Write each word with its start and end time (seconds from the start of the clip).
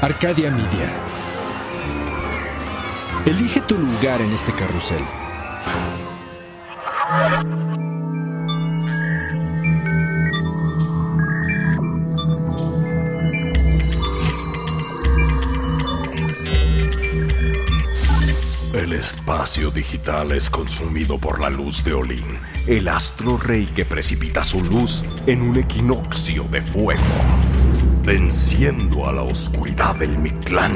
Arcadia 0.00 0.48
Media. 0.52 0.92
Elige 3.26 3.60
tu 3.62 3.76
lugar 3.76 4.20
en 4.20 4.32
este 4.32 4.52
carrusel. 4.52 5.02
El 18.72 18.92
espacio 18.92 19.72
digital 19.72 20.30
es 20.30 20.48
consumido 20.48 21.18
por 21.18 21.40
la 21.40 21.50
luz 21.50 21.82
de 21.82 21.94
Olin, 21.94 22.38
el 22.68 22.86
astro 22.86 23.36
rey 23.36 23.66
que 23.66 23.84
precipita 23.84 24.44
su 24.44 24.62
luz 24.62 25.02
en 25.26 25.42
un 25.42 25.56
equinoccio 25.56 26.44
de 26.44 26.62
fuego. 26.62 27.47
Venciendo 28.08 29.06
a 29.06 29.12
la 29.12 29.20
oscuridad 29.20 29.94
del 29.96 30.16
Mictlán, 30.16 30.74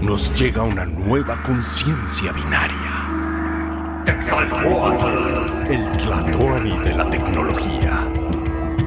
nos 0.00 0.32
llega 0.36 0.62
una 0.62 0.84
nueva 0.84 1.42
conciencia 1.42 2.30
binaria. 2.30 4.04
Texalcoatl, 4.04 5.72
el 5.72 5.84
Tlatoani 5.98 6.78
de 6.84 6.94
la 6.94 7.10
tecnología. 7.10 8.06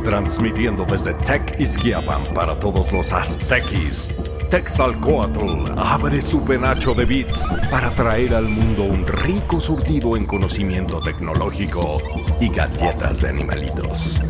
Transmitiendo 0.05 0.85
desde 0.85 1.13
Tech 1.15 1.59
Izquiapan 1.59 2.33
para 2.33 2.57
todos 2.57 2.93
los 2.93 3.11
aztequis. 3.11 4.07
Texalcoatl 4.49 5.77
abre 5.77 6.21
su 6.21 6.45
penacho 6.45 6.93
de 6.93 7.03
bits 7.03 7.45
para 7.69 7.89
traer 7.89 8.35
al 8.35 8.47
mundo 8.47 8.83
un 8.83 9.05
rico 9.05 9.59
surtido 9.59 10.15
en 10.15 10.25
conocimiento 10.25 11.01
tecnológico 11.01 12.01
y 12.39 12.47
galletas 12.47 13.19
de 13.19 13.27
animalitos. 13.27 14.21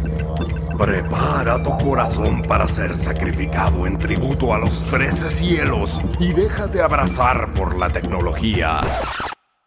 Prepara 0.81 1.62
tu 1.62 1.77
corazón 1.77 2.41
para 2.41 2.67
ser 2.67 2.95
sacrificado 2.95 3.85
en 3.85 3.99
tributo 3.99 4.52
a 4.52 4.58
los 4.58 4.84
trece 4.85 5.30
cielos 5.30 6.02
y 6.20 6.33
déjate 6.33 6.81
abrazar 6.81 7.53
por 7.53 7.78
la 7.78 7.88
tecnología 7.88 8.81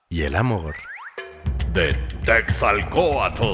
y 0.08 0.22
el 0.22 0.34
amor 0.34 0.74
de 1.72 1.94
Texalcoatl. 2.24 3.44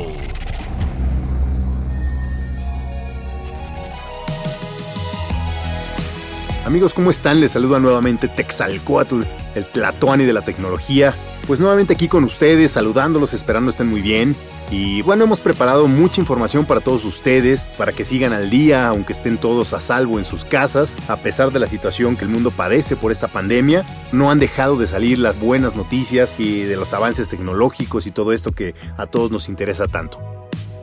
Amigos, 6.65 6.95
¿cómo 6.95 7.11
están? 7.11 7.41
Les 7.41 7.53
saluda 7.53 7.79
nuevamente 7.79 8.27
Texalcoatl, 8.27 9.25
el 9.55 9.67
Tlatoani 9.67 10.25
de 10.25 10.33
la 10.33 10.43
tecnología. 10.43 11.15
Pues 11.47 11.59
nuevamente 11.59 11.95
aquí 11.95 12.09
con 12.09 12.25
ustedes, 12.25 12.73
saludándolos, 12.73 13.35
esperando 13.35 13.71
estén 13.71 13.89
muy 13.89 14.03
bien. 14.03 14.37
Y 14.71 15.03
bueno, 15.03 15.25
hemos 15.25 15.41
preparado 15.41 15.89
mucha 15.89 16.21
información 16.21 16.65
para 16.65 16.81
todos 16.81 17.05
ustedes, 17.05 17.71
para 17.77 17.91
que 17.91 18.05
sigan 18.05 18.33
al 18.33 18.51
día, 18.51 18.87
aunque 18.87 19.13
estén 19.13 19.37
todos 19.37 19.73
a 19.73 19.81
salvo 19.81 20.19
en 20.19 20.25
sus 20.25 20.45
casas, 20.45 20.97
a 21.09 21.17
pesar 21.17 21.51
de 21.51 21.59
la 21.59 21.67
situación 21.67 22.17
que 22.17 22.25
el 22.25 22.31
mundo 22.31 22.53
padece 22.53 22.95
por 22.95 23.11
esta 23.11 23.27
pandemia. 23.27 23.85
No 24.13 24.31
han 24.31 24.39
dejado 24.39 24.77
de 24.77 24.87
salir 24.87 25.19
las 25.19 25.41
buenas 25.41 25.75
noticias 25.75 26.37
y 26.39 26.63
de 26.63 26.77
los 26.77 26.93
avances 26.93 27.29
tecnológicos 27.29 28.07
y 28.07 28.13
todo 28.13 28.33
esto 28.33 28.53
que 28.53 28.77
a 28.97 29.07
todos 29.07 29.33
nos 29.33 29.49
interesa 29.49 29.89
tanto. 29.89 30.21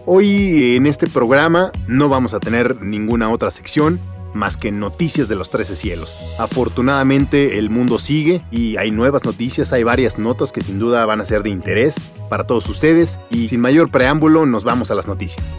Hoy 0.05 0.75
en 0.75 0.85
este 0.85 1.07
programa 1.07 1.71
no 1.87 2.09
vamos 2.09 2.33
a 2.33 2.39
tener 2.39 2.81
ninguna 2.81 3.29
otra 3.29 3.51
sección, 3.51 3.99
más 4.33 4.57
que 4.57 4.71
noticias 4.71 5.27
de 5.27 5.35
los 5.35 5.49
13 5.49 5.75
cielos. 5.75 6.17
Afortunadamente 6.39 7.57
el 7.59 7.69
mundo 7.69 7.99
sigue 7.99 8.43
y 8.51 8.77
hay 8.77 8.91
nuevas 8.91 9.25
noticias, 9.25 9.73
hay 9.73 9.83
varias 9.83 10.17
notas 10.17 10.51
que 10.51 10.61
sin 10.61 10.79
duda 10.79 11.05
van 11.05 11.21
a 11.21 11.25
ser 11.25 11.43
de 11.43 11.49
interés 11.49 12.11
para 12.29 12.45
todos 12.45 12.67
ustedes 12.69 13.19
y 13.29 13.47
sin 13.47 13.61
mayor 13.61 13.89
preámbulo 13.89 14.45
nos 14.45 14.63
vamos 14.63 14.91
a 14.91 14.95
las 14.95 15.07
noticias. 15.07 15.55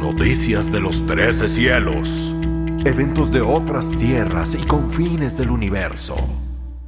Noticias 0.00 0.72
de 0.72 0.80
los 0.80 1.06
13 1.06 1.48
cielos. 1.48 2.34
Eventos 2.84 3.32
de 3.32 3.40
otras 3.40 3.90
tierras 3.96 4.54
y 4.54 4.64
confines 4.64 5.36
del 5.36 5.50
universo. 5.50 6.14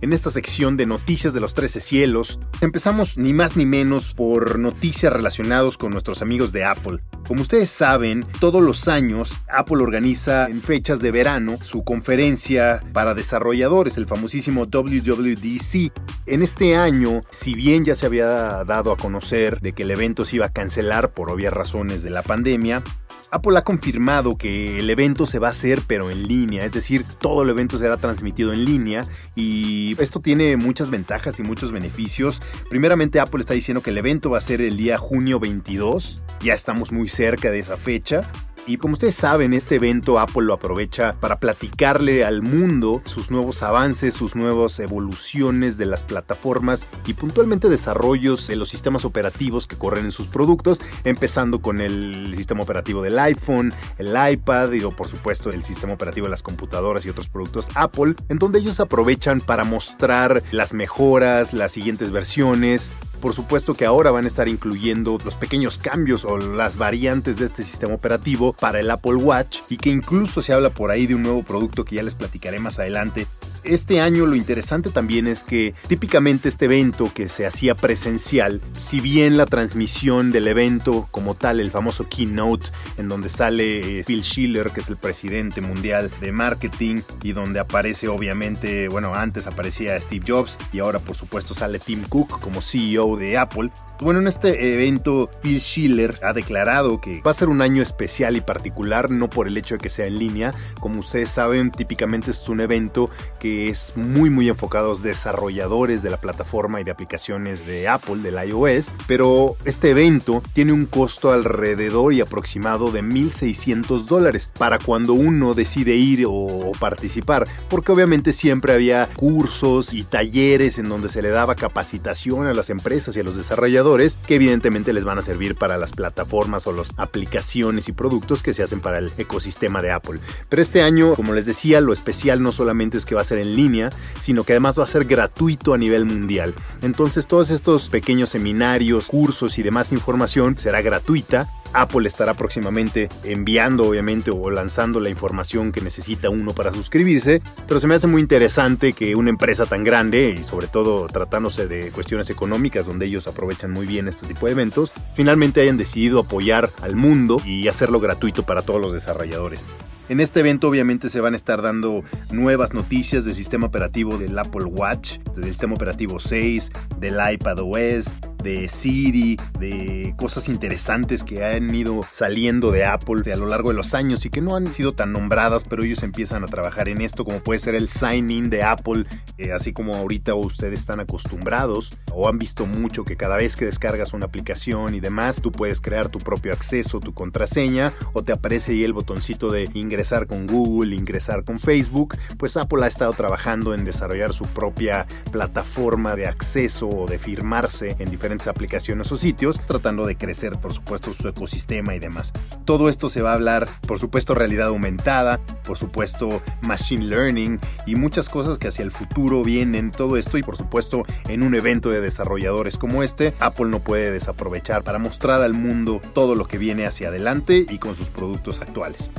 En 0.03 0.15
esta 0.15 0.31
sección 0.31 0.79
de 0.79 0.87
noticias 0.87 1.35
de 1.35 1.41
los 1.41 1.53
13 1.53 1.79
cielos, 1.79 2.39
empezamos 2.63 3.19
ni 3.19 3.35
más 3.35 3.59
ni 3.59 3.67
menos 3.67 4.15
por 4.15 4.59
noticias 4.59 5.13
relacionadas 5.13 5.77
con 5.77 5.93
nuestros 5.93 6.23
amigos 6.23 6.53
de 6.53 6.65
Apple. 6.65 7.01
Como 7.29 7.43
ustedes 7.43 7.69
saben, 7.69 8.25
todos 8.41 8.63
los 8.63 8.89
años 8.89 9.37
Apple 9.47 9.83
organiza 9.83 10.47
en 10.47 10.63
fechas 10.63 11.01
de 11.01 11.11
verano 11.11 11.59
su 11.61 11.85
conferencia 11.85 12.83
para 12.95 13.13
desarrolladores, 13.13 13.99
el 13.99 14.07
famosísimo 14.07 14.65
WWDC. 14.65 15.93
En 16.25 16.43
este 16.43 16.77
año, 16.77 17.21
si 17.31 17.53
bien 17.53 17.85
ya 17.85 17.95
se 17.95 18.07
había 18.07 18.65
dado 18.65 18.93
a 18.93 18.97
conocer 18.97 19.61
de 19.61 19.75
que 19.75 19.83
el 19.83 19.91
evento 19.91 20.25
se 20.25 20.37
iba 20.37 20.47
a 20.47 20.53
cancelar 20.53 21.13
por 21.13 21.29
obvias 21.29 21.53
razones 21.53 22.03
de 22.03 22.09
la 22.09 22.23
pandemia, 22.23 22.83
Apple 23.31 23.57
ha 23.57 23.63
confirmado 23.63 24.37
que 24.37 24.81
el 24.81 24.91
evento 24.91 25.25
se 25.25 25.39
va 25.39 25.49
a 25.49 25.51
hacer 25.53 25.83
pero 25.87 26.11
en 26.11 26.27
línea, 26.27 26.65
es 26.65 26.73
decir, 26.73 27.05
todo 27.05 27.43
el 27.43 27.51
evento 27.51 27.79
será 27.79 27.97
transmitido 27.97 28.53
en 28.53 28.65
línea 28.65 29.07
y 29.37 29.95
esto 30.01 30.21
tiene 30.21 30.57
muchas 30.57 30.91
ventajas 30.91 31.39
y 31.39 31.43
muchos 31.43 31.71
beneficios. 31.71 32.43
Primeramente 32.69 33.21
Apple 33.21 33.41
está 33.41 33.55
diciendo 33.55 33.83
que 33.83 33.91
el 33.91 33.99
evento 33.99 34.31
va 34.31 34.39
a 34.39 34.43
ser 34.43 34.61
el 34.61 34.77
día 34.77 34.99
junio 34.99 35.39
22, 35.39 36.23
ya 36.41 36.55
estamos 36.55 36.91
muy 36.91 37.09
cerca 37.09 37.51
de 37.51 37.61
esa 37.61 37.77
fecha. 37.77 38.23
Y 38.67 38.77
como 38.77 38.93
ustedes 38.93 39.15
saben, 39.15 39.53
este 39.53 39.77
evento 39.77 40.19
Apple 40.19 40.43
lo 40.43 40.53
aprovecha 40.53 41.15
para 41.19 41.41
platicarle 41.41 42.25
al 42.25 42.43
mundo 42.43 43.03
sus 43.05 43.31
nuevos 43.31 43.63
avances, 43.63 44.15
sus 44.15 44.37
nuevas 44.37 44.79
evoluciones 44.79 45.77
de 45.79 45.87
las 45.87 46.03
plataformas 46.03 46.85
y 47.07 47.15
puntualmente 47.15 47.69
desarrollos 47.69 48.47
de 48.47 48.57
los 48.57 48.69
sistemas 48.69 49.05
operativos 49.05 49.67
que 49.67 49.77
corren 49.77 50.05
en 50.05 50.13
sus 50.13 50.27
productos, 50.27 50.81
empezando 51.05 51.61
con 51.61 51.81
el 51.81 52.33
sistema 52.37 52.63
operativo 52.63 53.03
del 53.03 53.19
iPhone, 53.19 53.73
el 53.99 54.15
iPad 54.33 54.73
y 54.73 54.81
por 54.81 55.09
supuesto 55.09 55.51
el 55.51 55.63
sistema 55.63 55.95
operativo 55.95 56.27
de 56.27 56.31
las 56.31 56.43
computadoras 56.43 57.05
y 57.07 57.11
otros 57.11 57.29
productos 57.29 57.69
Apple, 57.75 58.15
en 58.29 58.39
donde 58.39 58.59
ellos 58.59 58.79
aprovechan 58.81 59.41
para 59.41 59.65
mostrar 59.65 60.43
las 60.53 60.75
mejoras, 60.75 61.53
las 61.53 61.73
siguientes 61.73 62.13
versiones, 62.13 62.93
por 63.21 63.35
supuesto 63.35 63.75
que 63.75 63.85
ahora 63.85 64.11
van 64.11 64.25
a 64.25 64.29
estar 64.29 64.49
incluyendo 64.49 65.19
los 65.25 65.35
pequeños 65.35 65.77
cambios 65.79 66.25
o 66.25 66.39
las 66.39 66.79
variantes 66.79 67.39
de 67.39 67.47
este 67.47 67.63
sistema 67.63 67.95
operativo 67.95 68.50
para 68.53 68.81
el 68.81 68.91
Apple 68.91 69.15
Watch 69.15 69.61
y 69.69 69.77
que 69.77 69.91
incluso 69.91 70.43
se 70.43 70.53
habla 70.53 70.71
por 70.71 70.91
ahí 70.91 71.07
de 71.07 71.15
un 71.15 71.23
nuevo 71.23 71.43
producto 71.43 71.85
que 71.85 71.97
ya 71.97 72.03
les 72.03 72.15
platicaré 72.15 72.59
más 72.61 72.79
adelante 72.79 73.27
este 73.65 74.01
año 74.01 74.27
lo 74.27 74.37
interesante 74.37 74.91
también 74.91 75.27
es 75.27 75.43
que 75.43 75.75
típicamente 75.89 76.49
este 76.49 76.67
evento 76.67 77.11
que 77.13 77.29
se 77.29 77.47
hacía 77.47 77.75
presencial, 77.75 78.61
si 78.77 79.01
bien 79.01 79.37
la 79.37 79.47
transmisión 79.47 80.33
del 80.33 80.49
evento 80.49 81.09
como 81.11 81.35
tal, 81.35 81.61
el 81.61 81.71
famoso 81.71 82.09
keynote, 82.09 82.69
en 82.97 83.09
donde 83.09 83.29
sale 83.29 84.01
eh, 84.01 84.05
Phil 84.05 84.23
Schiller, 84.23 84.71
que 84.71 84.81
es 84.81 84.89
el 84.89 84.97
presidente 84.97 85.61
mundial 85.61 86.11
de 86.21 86.33
marketing, 86.33 87.03
y 87.23 87.33
donde 87.33 87.61
aparece 87.61 88.09
obviamente, 88.09 88.89
bueno, 88.89 89.15
antes 89.15 89.47
aparecía 89.47 89.99
Steve 90.01 90.25
Jobs 90.27 90.59
y 90.73 90.81
ahora 90.81 90.99
por 90.99 91.17
supuesto 91.17 91.55
sale 91.55 91.79
Tim 91.79 92.03
Cook 92.03 92.41
como 92.41 92.61
CEO 92.61 93.17
de 93.17 93.39
Apple. 93.39 93.71
Bueno, 94.01 94.21
en 94.21 94.27
este 94.27 94.75
evento 94.75 95.31
Phil 95.43 95.61
Schiller 95.61 96.17
ha 96.23 96.33
declarado 96.33 97.01
que 97.01 97.21
va 97.21 97.31
a 97.31 97.35
ser 97.35 97.49
un 97.49 97.63
año 97.63 97.83
especial 97.83 98.37
y 98.37 98.41
particular, 98.41 99.11
no 99.11 99.29
por 99.29 99.47
el 99.47 99.57
hecho 99.57 99.75
de 99.75 99.81
que 99.81 99.91
sea 99.91 100.07
en 100.07 100.19
línea, 100.19 100.55
como 100.81 101.01
ustedes 101.01 101.31
saben, 101.31 101.71
típicamente 101.71 102.31
es 102.31 102.49
un 102.49 102.61
evento 102.61 103.11
que 103.39 103.50
es 103.51 103.97
muy 103.97 104.31
muy 104.31 104.49
enfocado 104.49 104.87
a 104.87 104.89
los 104.91 105.03
desarrolladores 105.03 106.03
de 106.03 106.11
la 106.11 106.17
plataforma 106.17 106.81
y 106.81 106.85
de 106.85 106.91
aplicaciones 106.91 107.67
de 107.67 107.89
Apple, 107.89 108.17
del 108.23 108.37
iOS, 108.49 108.95
pero 109.07 109.57
este 109.65 109.91
evento 109.91 110.43
tiene 110.53 110.73
un 110.73 110.87
costo 110.87 111.33
alrededor 111.33 112.13
y 112.13 112.21
aproximado 112.21 112.91
de 112.91 113.03
1.600 113.03 114.05
dólares 114.05 114.51
para 114.59 114.79
cuando 114.79 115.15
uno 115.15 115.55
decide 115.55 115.97
ir 115.97 116.25
o 116.29 116.73
participar, 116.79 117.47
porque 117.69 117.93
obviamente 117.93 118.33
siempre 118.33 118.73
había 118.73 119.09
cursos 119.17 119.95
y 119.95 120.03
talleres 120.03 120.79
en 120.79 120.89
donde 120.89 121.09
se 121.09 121.23
le 121.23 121.31
daba 121.31 121.55
capacitación 121.55 122.47
a 122.47 122.55
las 122.55 122.71
empresas 122.71 123.17
y 123.17 123.21
a 123.21 123.25
los 123.25 123.37
desarrolladores 123.37 124.19
que 124.27 124.37
evidentemente 124.37 124.93
les 124.93 125.05
van 125.05 125.19
a 125.19 125.23
servir 125.23 125.55
para 125.55 125.79
las 125.79 125.93
plataformas 125.93 126.67
o 126.67 126.73
las 126.73 126.93
aplicaciones 126.97 127.89
y 127.89 127.93
productos 127.93 128.43
que 128.43 128.55
se 128.55 128.63
hacen 128.63 128.81
para 128.81 128.99
el 128.99 129.11
ecosistema 129.19 129.83
de 129.83 129.91
Apple. 129.91 130.21
Pero 130.49 130.63
este 130.63 130.83
año, 130.83 131.15
como 131.15 131.33
les 131.33 131.47
decía, 131.47 131.81
lo 131.81 131.93
especial 131.93 132.43
no 132.43 132.53
solamente 132.53 132.99
es 132.99 133.07
que 133.07 133.15
va 133.15 133.21
a 133.21 133.25
ser 133.25 133.39
en 133.41 133.57
línea, 133.57 133.91
sino 134.21 134.45
que 134.45 134.53
además 134.53 134.79
va 134.79 134.85
a 134.85 134.89
ser 134.89 135.05
gratuito 135.05 135.75
a 135.75 135.79
nivel 135.79 136.05
mundial. 136.05 136.55
Entonces 136.83 137.27
todos 137.27 137.51
estos 137.51 137.89
pequeños 137.89 138.31
seminarios, 138.31 139.07
cursos 139.07 139.59
y 139.59 139.63
demás 139.63 139.93
información 139.93 140.59
será 140.59 140.83
gratuita 140.83 141.51
Apple 141.73 142.09
estará 142.09 142.35
próximamente 142.35 143.09
enviando, 143.25 143.85
obviamente, 143.85 144.31
o 144.31 144.51
lanzando 144.51 145.01
la 145.01 145.09
información 145.09 145.73
que 145.73 145.81
necesita 145.81 146.31
uno 146.31 146.53
para 146.53 146.73
suscribirse, 146.73 147.43
pero 147.69 147.81
se 147.81 147.87
me 147.87 147.95
hace 147.95 148.07
muy 148.07 148.21
interesante 148.21 148.93
que 148.93 149.15
una 149.15 149.31
empresa 149.31 149.67
tan 149.67 149.85
grande, 149.85 150.37
y 150.39 150.45
sobre 150.45 150.67
todo 150.67 151.07
tratándose 151.07 151.67
de 151.67 151.91
cuestiones 151.91 152.31
económicas, 152.31 152.87
donde 152.87 153.07
ellos 153.07 153.27
aprovechan 153.27 153.71
muy 153.71 153.87
bien 153.87 154.09
este 154.09 154.27
tipo 154.27 154.47
de 154.47 154.53
eventos, 154.53 154.93
finalmente 155.15 155.61
hayan 155.61 155.77
decidido 155.77 156.21
apoyar 156.21 156.71
al 156.83 156.97
mundo 156.97 157.41
y 157.45 157.69
hacerlo 157.69 158.01
gratuito 158.01 158.45
para 158.45 158.63
todos 158.63 158.81
los 158.81 158.93
desarrolladores. 158.93 159.65
En 160.11 160.19
este 160.19 160.41
evento 160.41 160.67
obviamente 160.67 161.09
se 161.09 161.21
van 161.21 161.35
a 161.35 161.37
estar 161.37 161.63
dando 161.63 162.03
nuevas 162.33 162.75
noticias 162.75 163.25
del 163.25 163.37
sistema 163.37 163.69
operativo 163.69 164.19
del 164.19 164.37
Apple 164.37 164.65
Watch, 164.65 165.19
del 165.37 165.45
sistema 165.45 165.75
operativo 165.75 166.19
6, 166.19 166.73
del 166.99 167.15
iPad 167.33 167.61
OS, 167.61 168.19
de 168.43 168.69
Siri, 168.69 169.37
de 169.59 170.15
cosas 170.17 170.49
interesantes 170.49 171.25
que 171.25 171.45
han 171.45 171.75
ido 171.75 172.01
saliendo 172.03 172.71
de 172.71 172.85
Apple 172.85 173.31
a 173.33 173.37
lo 173.37 173.47
largo 173.47 173.71
de 173.71 173.75
los 173.75 173.95
años 173.95 174.25
y 174.27 174.31
que 174.31 174.41
no 174.41 174.57
han 174.57 174.67
sido 174.67 174.93
tan 174.93 175.13
nombradas, 175.13 175.65
pero 175.69 175.83
ellos 175.83 176.03
empiezan 176.03 176.45
a 176.45 176.47
trabajar 176.47 176.89
en 176.89 177.01
esto, 177.01 177.25
como 177.25 177.41
puede 177.41 177.61
ser 177.61 177.75
el 177.75 177.89
sign-in 177.89 178.51
de 178.51 178.63
Apple, 178.63 179.05
eh, 179.39 179.53
así 179.53 179.73
como 179.73 179.95
ahorita 179.95 180.35
ustedes 180.35 180.81
están 180.81 181.01
acostumbrados 181.01 181.93
o 182.13 182.29
han 182.29 182.39
visto 182.39 182.67
mucho 182.67 183.05
que 183.05 183.17
cada 183.17 183.37
vez 183.37 183.57
que 183.57 183.65
descargas 183.65 184.13
una 184.13 184.27
aplicación 184.27 184.95
y 184.95 185.01
demás, 185.01 185.41
tú 185.41 185.53
puedes 185.53 185.81
crear 185.81 186.09
tu 186.09 186.19
propio 186.19 186.53
acceso, 186.53 187.01
tu 187.01 187.13
contraseña, 187.15 187.93
o 188.13 188.23
te 188.23 188.33
aparece 188.33 188.73
ahí 188.73 188.85
el 188.85 188.93
botoncito 188.93 189.51
de 189.51 189.69
ingresar 189.75 190.27
con 190.27 190.47
Google, 190.47 190.95
ingresar 190.95 191.45
con 191.45 191.59
Facebook, 191.59 192.17
pues 192.39 192.57
Apple 192.57 192.85
ha 192.85 192.89
estado 192.89 193.13
trabajando 193.13 193.75
en 193.75 193.85
desarrollar 193.85 194.33
su 194.33 194.45
propia 194.45 195.07
plataforma 195.31 196.17
de 196.17 196.27
acceso 196.27 196.89
o 196.89 197.07
de 197.07 197.19
firmarse 197.19 197.97
en 197.99 198.11
diferentes 198.11 198.30
aplicaciones 198.47 199.11
o 199.13 199.17
sitios, 199.17 199.59
tratando 199.61 200.07
de 200.07 200.17
crecer, 200.17 200.59
por 200.59 200.73
supuesto, 200.73 201.13
su 201.13 201.29
ecosistema 201.29 201.95
y 201.95 201.99
demás. 201.99 202.33
Todo 202.65 202.89
esto 202.89 203.11
se 203.11 203.23
va 203.23 203.33
a 203.33 203.35
hablar, 203.35 203.67
por 203.87 203.99
supuesto, 203.99 204.35
realidad 204.35 204.69
aumentada, 204.69 205.41
por 205.65 205.77
supuesto, 205.77 206.29
machine 206.63 207.07
learning 207.07 207.59
y 207.87 207.97
muchas 207.97 208.29
cosas 208.29 208.59
que 208.59 208.69
hacia 208.69 208.85
el 208.85 208.91
futuro 208.91 209.43
vienen, 209.43 209.91
todo 209.91 210.17
esto 210.17 210.39
y 210.39 210.43
por 210.43 210.57
supuesto 210.57 211.05
en 211.29 211.43
un 211.43 211.55
evento 211.55 211.91
de 211.91 212.01
desarrolladores 212.01 212.79
como 212.79 213.03
este, 213.03 213.35
Apple 213.41 213.67
no 213.67 213.81
puede 213.81 214.11
desaprovechar 214.11 214.85
para 214.85 214.99
mostrar 214.99 215.43
al 215.43 215.55
mundo 215.55 216.01
todo 216.15 216.35
lo 216.35 216.47
que 216.47 216.59
viene 216.59 216.87
hacia 216.87 217.09
adelante 217.09 217.67
y 217.69 217.79
con 217.79 217.95
sus 217.95 218.11
productos 218.11 218.61
actuales. 218.61 219.11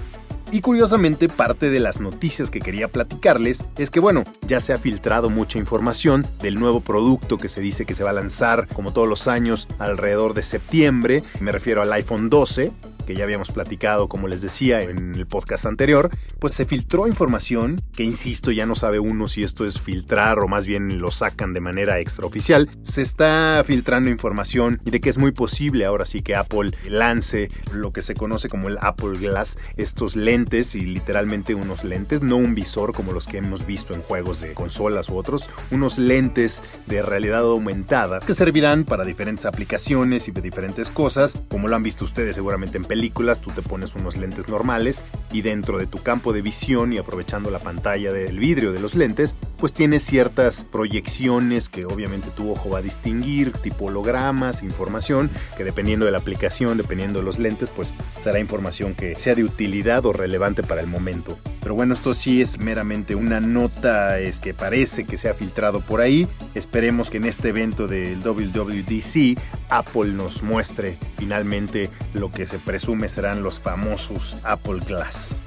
Y 0.54 0.60
curiosamente, 0.60 1.30
parte 1.30 1.70
de 1.70 1.80
las 1.80 2.02
noticias 2.02 2.52
que 2.52 2.60
quería 2.60 2.90
platicarles 2.90 3.64
es 3.78 3.90
que, 3.90 4.02
bueno, 4.02 4.26
ya 4.46 4.60
se 4.60 4.74
ha 4.74 4.78
filtrado 4.78 5.30
mucha 5.30 5.58
información 5.58 6.28
del 6.42 6.56
nuevo 6.56 6.82
producto 6.82 7.38
que 7.38 7.48
se 7.48 7.62
dice 7.62 7.86
que 7.86 7.96
se 7.96 8.04
va 8.04 8.10
a 8.10 8.14
lanzar, 8.14 8.68
como 8.68 8.92
todos 8.92 9.08
los 9.08 9.30
años, 9.30 9.70
alrededor 9.80 10.34
de 10.34 10.44
septiembre. 10.44 11.24
Me 11.40 11.54
refiero 11.54 11.82
al 11.82 11.94
iPhone 11.94 12.30
12, 12.30 12.74
que 13.06 13.16
ya 13.16 13.24
habíamos 13.24 13.52
platicado, 13.52 14.08
como 14.08 14.28
les 14.28 14.42
decía 14.42 14.82
en 14.82 15.16
el 15.16 15.28
podcast 15.28 15.66
anterior, 15.66 16.10
pues 16.40 16.54
se 16.54 16.66
filtró 16.66 17.08
información 17.08 17.82
que, 17.94 18.04
insisto, 18.04 18.52
ya 18.52 18.66
no 18.66 18.76
sabe 18.76 19.00
uno 19.00 19.28
si 19.28 19.44
esto 19.44 19.66
es 19.66 19.80
filtrar 19.80 20.40
o 20.40 20.48
más 20.48 20.68
bien 20.68 21.00
lo 21.00 21.12
sacan 21.12 21.54
de 21.54 21.62
manera 21.62 22.00
extraoficial. 22.00 22.70
Se 22.84 23.02
está 23.02 23.64
filtrando 23.66 24.10
información 24.10 24.80
y 24.86 24.92
de 24.92 25.02
que 25.02 25.10
es 25.10 25.18
muy 25.18 25.32
posible 25.32 25.86
ahora 25.86 26.06
sí 26.06 26.22
que 26.22 26.36
Apple 26.36 26.72
lance 26.88 27.50
lo 27.74 27.92
que 27.92 28.02
se 28.02 28.16
conoce 28.16 28.50
como 28.50 28.68
el 28.68 28.78
Apple 28.82 29.20
Glass, 29.20 29.58
estos 29.78 30.16
lentes 30.16 30.76
y 30.76 30.82
literalmente 30.82 31.56
unos 31.56 31.84
lentes, 31.84 32.22
no 32.22 32.38
un 32.38 32.56
visor 32.56 32.94
como 32.94 33.14
los 33.14 33.28
que 33.28 33.38
hemos 33.38 33.66
visto 33.66 33.94
en 33.94 34.02
juegos 34.02 34.42
de 34.42 34.54
consolas 34.54 35.10
u 35.10 35.18
otros, 35.18 35.50
unos 35.72 35.98
lentes 35.98 36.62
de 36.88 37.02
realidad 37.02 37.42
aumentada 37.42 38.20
que 38.20 38.34
servirán 38.34 38.86
para 38.86 39.06
diferentes 39.06 39.46
aplicaciones 39.46 40.28
y 40.28 40.32
diferentes 40.32 40.90
cosas, 40.90 41.40
como 41.50 41.68
lo 41.68 41.76
han 41.76 41.84
visto 41.84 42.06
ustedes 42.06 42.36
seguramente 42.36 42.78
en 42.78 42.84
películas, 42.92 43.40
tú 43.40 43.50
te 43.56 43.62
pones 43.62 43.96
unos 43.96 44.18
lentes 44.18 44.50
normales 44.50 45.06
y 45.32 45.44
dentro 45.44 45.78
de 45.78 45.88
tu 45.88 46.00
campo 46.00 46.34
de 46.34 46.42
visión 46.42 46.92
y 46.92 46.98
aprovechando 46.98 47.50
la 47.50 47.60
pantalla 47.60 48.12
del 48.12 48.38
vidrio 48.38 48.74
de 48.74 48.82
los 48.82 48.96
lentes, 48.96 49.38
pues 49.56 49.72
tienes 49.72 50.04
ciertas 50.04 50.66
proyecciones 50.66 51.70
que 51.70 51.86
obviamente 51.86 52.28
tu 52.36 52.52
ojo 52.52 52.70
va 52.70 52.80
a 52.80 52.82
distinguir, 52.82 53.54
tipo 53.54 53.86
hologramas, 53.86 54.62
información, 54.62 55.32
que 55.56 55.64
dependiendo 55.64 56.06
de 56.06 56.12
la 56.12 56.18
aplicación, 56.18 56.76
dependiendo 56.76 57.20
de 57.20 57.26
los 57.26 57.40
lentes, 57.40 57.70
pues 57.70 57.94
será 58.20 58.40
información 58.40 58.94
que 58.94 59.16
sea 59.16 59.36
de 59.36 59.46
utilidad 59.46 60.06
o 60.06 60.12
relevante 60.12 60.62
para 60.62 60.82
el 60.82 60.88
momento. 60.88 61.38
Pero 61.62 61.76
bueno, 61.76 61.94
esto 61.94 62.14
sí 62.14 62.42
es 62.42 62.60
meramente 62.60 63.14
una 63.14 63.40
nota 63.40 64.20
es 64.20 64.40
que 64.40 64.54
parece 64.54 65.06
que 65.06 65.18
se 65.18 65.30
ha 65.30 65.36
filtrado 65.36 65.82
por 65.82 66.02
ahí. 66.02 66.28
Esperemos 66.56 67.12
que 67.12 67.18
en 67.18 67.26
este 67.26 67.50
evento 67.50 67.88
del 67.88 68.20
WWDC 68.22 69.40
Apple 69.70 70.14
nos 70.14 70.42
muestre 70.42 70.98
finalmente 71.18 71.90
lo 72.14 72.32
que 72.32 72.48
se 72.48 72.58
presume 72.58 73.10
serán 73.10 73.44
los 73.44 73.60
famosos 73.60 74.38
Apple 74.44 74.80
Glass. 74.86 75.40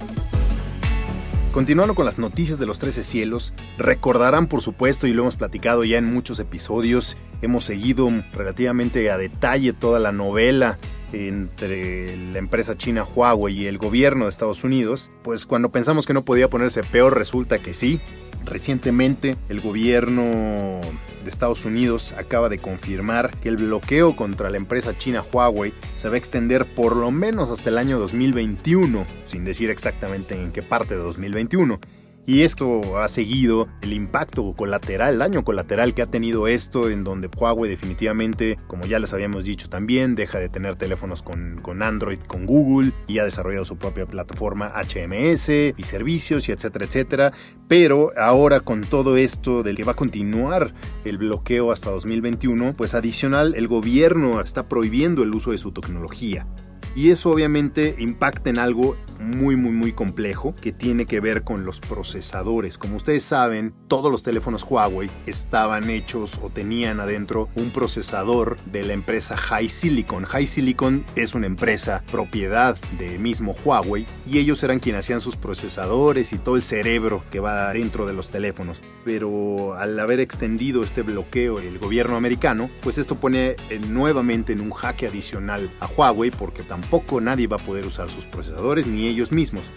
Continuando 1.50 1.94
con 1.94 2.04
las 2.04 2.18
noticias 2.18 2.58
de 2.58 2.66
los 2.66 2.80
13 2.80 3.04
cielos, 3.04 3.54
recordarán 3.78 4.48
por 4.48 4.60
supuesto, 4.60 5.06
y 5.06 5.12
lo 5.12 5.22
hemos 5.22 5.36
platicado 5.36 5.84
ya 5.84 5.98
en 5.98 6.12
muchos 6.12 6.40
episodios, 6.40 7.16
hemos 7.42 7.64
seguido 7.64 8.10
relativamente 8.32 9.08
a 9.08 9.16
detalle 9.18 9.72
toda 9.72 10.00
la 10.00 10.10
novela 10.10 10.80
entre 11.12 12.16
la 12.16 12.38
empresa 12.38 12.76
china 12.76 13.04
Huawei 13.04 13.62
y 13.62 13.66
el 13.66 13.78
gobierno 13.78 14.24
de 14.24 14.30
Estados 14.30 14.64
Unidos, 14.64 15.10
pues 15.22 15.46
cuando 15.46 15.70
pensamos 15.70 16.06
que 16.06 16.14
no 16.14 16.24
podía 16.24 16.48
ponerse 16.48 16.82
peor 16.82 17.16
resulta 17.16 17.58
que 17.58 17.74
sí. 17.74 18.00
Recientemente 18.44 19.36
el 19.48 19.60
gobierno 19.60 20.80
de 21.24 21.30
Estados 21.30 21.64
Unidos 21.64 22.12
acaba 22.12 22.48
de 22.48 22.58
confirmar 22.58 23.30
que 23.38 23.48
el 23.48 23.56
bloqueo 23.56 24.14
contra 24.16 24.50
la 24.50 24.58
empresa 24.58 24.94
china 24.94 25.22
Huawei 25.22 25.72
se 25.94 26.08
va 26.08 26.14
a 26.14 26.18
extender 26.18 26.74
por 26.74 26.94
lo 26.94 27.10
menos 27.10 27.50
hasta 27.50 27.70
el 27.70 27.78
año 27.78 27.98
2021, 27.98 29.06
sin 29.26 29.44
decir 29.44 29.70
exactamente 29.70 30.34
en 30.34 30.52
qué 30.52 30.62
parte 30.62 30.94
de 30.94 31.02
2021. 31.02 31.80
Y 32.26 32.40
esto 32.42 32.98
ha 32.98 33.08
seguido 33.08 33.68
el 33.82 33.92
impacto 33.92 34.54
colateral, 34.54 35.14
el 35.14 35.18
daño 35.18 35.44
colateral 35.44 35.92
que 35.92 36.00
ha 36.00 36.06
tenido 36.06 36.48
esto, 36.48 36.88
en 36.88 37.04
donde 37.04 37.28
Huawei 37.28 37.68
definitivamente, 37.68 38.56
como 38.66 38.86
ya 38.86 38.98
les 38.98 39.12
habíamos 39.12 39.44
dicho 39.44 39.68
también, 39.68 40.14
deja 40.14 40.38
de 40.38 40.48
tener 40.48 40.76
teléfonos 40.76 41.22
con, 41.22 41.58
con 41.60 41.82
Android, 41.82 42.18
con 42.20 42.46
Google, 42.46 42.92
y 43.06 43.18
ha 43.18 43.24
desarrollado 43.24 43.66
su 43.66 43.76
propia 43.76 44.06
plataforma 44.06 44.72
HMS 44.74 45.50
y 45.76 45.82
servicios, 45.82 46.48
y 46.48 46.52
etcétera, 46.52 46.86
etcétera. 46.86 47.32
Pero 47.68 48.10
ahora 48.16 48.60
con 48.60 48.80
todo 48.80 49.18
esto 49.18 49.62
del 49.62 49.76
que 49.76 49.84
va 49.84 49.92
a 49.92 49.96
continuar 49.96 50.72
el 51.04 51.18
bloqueo 51.18 51.72
hasta 51.72 51.90
2021, 51.90 52.74
pues 52.74 52.94
adicional 52.94 53.54
el 53.54 53.68
gobierno 53.68 54.40
está 54.40 54.66
prohibiendo 54.66 55.22
el 55.22 55.34
uso 55.34 55.50
de 55.50 55.58
su 55.58 55.72
tecnología. 55.72 56.46
Y 56.94 57.10
eso 57.10 57.30
obviamente 57.30 57.96
impacta 57.98 58.50
en 58.50 58.58
algo 58.58 58.96
muy 59.18 59.56
muy 59.56 59.70
muy 59.70 59.92
complejo 59.92 60.54
que 60.60 60.72
tiene 60.72 61.06
que 61.06 61.20
ver 61.20 61.42
con 61.42 61.64
los 61.64 61.80
procesadores. 61.80 62.78
Como 62.78 62.96
ustedes 62.96 63.24
saben, 63.24 63.74
todos 63.88 64.10
los 64.10 64.22
teléfonos 64.22 64.64
Huawei 64.68 65.10
estaban 65.26 65.90
hechos 65.90 66.38
o 66.42 66.50
tenían 66.50 67.00
adentro 67.00 67.48
un 67.54 67.70
procesador 67.70 68.56
de 68.66 68.82
la 68.84 68.92
empresa 68.92 69.36
High 69.36 69.68
Silicon. 69.68 70.24
High 70.24 70.46
Silicon 70.46 71.04
es 71.16 71.34
una 71.34 71.46
empresa 71.46 72.04
propiedad 72.10 72.76
de 72.98 73.18
mismo 73.18 73.54
Huawei 73.64 74.06
y 74.26 74.38
ellos 74.38 74.62
eran 74.62 74.78
quienes 74.78 75.00
hacían 75.00 75.20
sus 75.20 75.36
procesadores 75.36 76.32
y 76.32 76.38
todo 76.38 76.56
el 76.56 76.62
cerebro 76.62 77.24
que 77.30 77.40
va 77.40 77.72
dentro 77.72 78.06
de 78.06 78.12
los 78.12 78.30
teléfonos. 78.30 78.82
Pero 79.04 79.74
al 79.74 79.98
haber 79.98 80.20
extendido 80.20 80.82
este 80.82 81.02
bloqueo 81.02 81.58
el 81.58 81.78
gobierno 81.78 82.16
americano, 82.16 82.70
pues 82.82 82.98
esto 82.98 83.20
pone 83.20 83.56
nuevamente 83.88 84.52
en 84.52 84.60
un 84.60 84.70
jaque 84.70 85.06
adicional 85.06 85.70
a 85.80 85.86
Huawei 85.86 86.30
porque 86.30 86.62
tampoco 86.62 86.83
nadie 87.20 87.46
va 87.46 87.56
a 87.56 87.64
poder 87.64 87.86
usar 87.86 88.10
sus 88.10 88.26
procesadores 88.26 88.86
ni 88.86 89.06
ellos 89.06 89.32
mismos. 89.32 89.70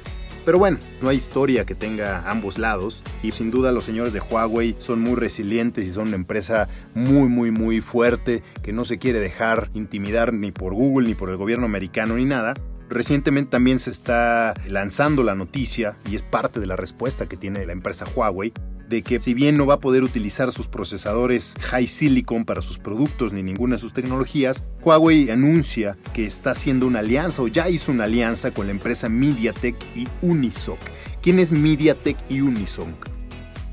Pero 0.47 0.59
bueno, 0.59 0.77
no 1.01 1.09
hay 1.09 1.17
historia 1.17 1.65
que 1.65 1.75
tenga 1.75 2.29
ambos 2.31 2.57
lados 2.57 3.03
y 3.21 3.31
sin 3.31 3.51
duda 3.51 3.73
los 3.73 3.83
señores 3.83 4.13
de 4.13 4.21
Huawei 4.21 4.77
son 4.79 5.01
muy 5.01 5.15
resilientes 5.15 5.85
y 5.85 5.91
son 5.91 6.07
una 6.07 6.15
empresa 6.15 6.69
muy 6.93 7.27
muy 7.27 7.51
muy 7.51 7.81
fuerte 7.81 8.43
que 8.63 8.71
no 8.71 8.85
se 8.85 8.97
quiere 8.97 9.19
dejar 9.19 9.69
intimidar 9.73 10.31
ni 10.31 10.53
por 10.53 10.73
Google 10.73 11.09
ni 11.09 11.15
por 11.15 11.29
el 11.29 11.35
gobierno 11.35 11.65
americano 11.65 12.15
ni 12.15 12.23
nada. 12.23 12.53
Recientemente 12.89 13.51
también 13.51 13.79
se 13.79 13.91
está 13.91 14.53
lanzando 14.67 15.21
la 15.21 15.35
noticia 15.35 15.97
y 16.09 16.15
es 16.15 16.21
parte 16.21 16.61
de 16.61 16.67
la 16.67 16.77
respuesta 16.77 17.27
que 17.27 17.35
tiene 17.35 17.65
la 17.65 17.73
empresa 17.73 18.05
Huawei 18.15 18.53
de 18.87 19.01
que 19.01 19.21
si 19.21 19.33
bien 19.33 19.57
no 19.57 19.65
va 19.65 19.75
a 19.75 19.79
poder 19.79 20.03
utilizar 20.03 20.51
sus 20.51 20.67
procesadores 20.67 21.55
High 21.61 21.87
Silicon 21.87 22.45
para 22.45 22.61
sus 22.61 22.79
productos 22.79 23.33
ni 23.33 23.43
ninguna 23.43 23.75
de 23.75 23.81
sus 23.81 23.93
tecnologías, 23.93 24.63
Huawei 24.81 25.29
anuncia 25.29 25.97
que 26.13 26.25
está 26.25 26.51
haciendo 26.51 26.87
una 26.87 26.99
alianza 26.99 27.41
o 27.41 27.47
ya 27.47 27.69
hizo 27.69 27.91
una 27.91 28.05
alianza 28.05 28.51
con 28.51 28.67
la 28.67 28.71
empresa 28.71 29.09
MediaTek 29.09 29.75
y 29.95 30.07
Unisoc. 30.21 30.79
¿Quién 31.21 31.39
es 31.39 31.51
MediaTek 31.51 32.17
y 32.29 32.41
Unisoc? 32.41 33.16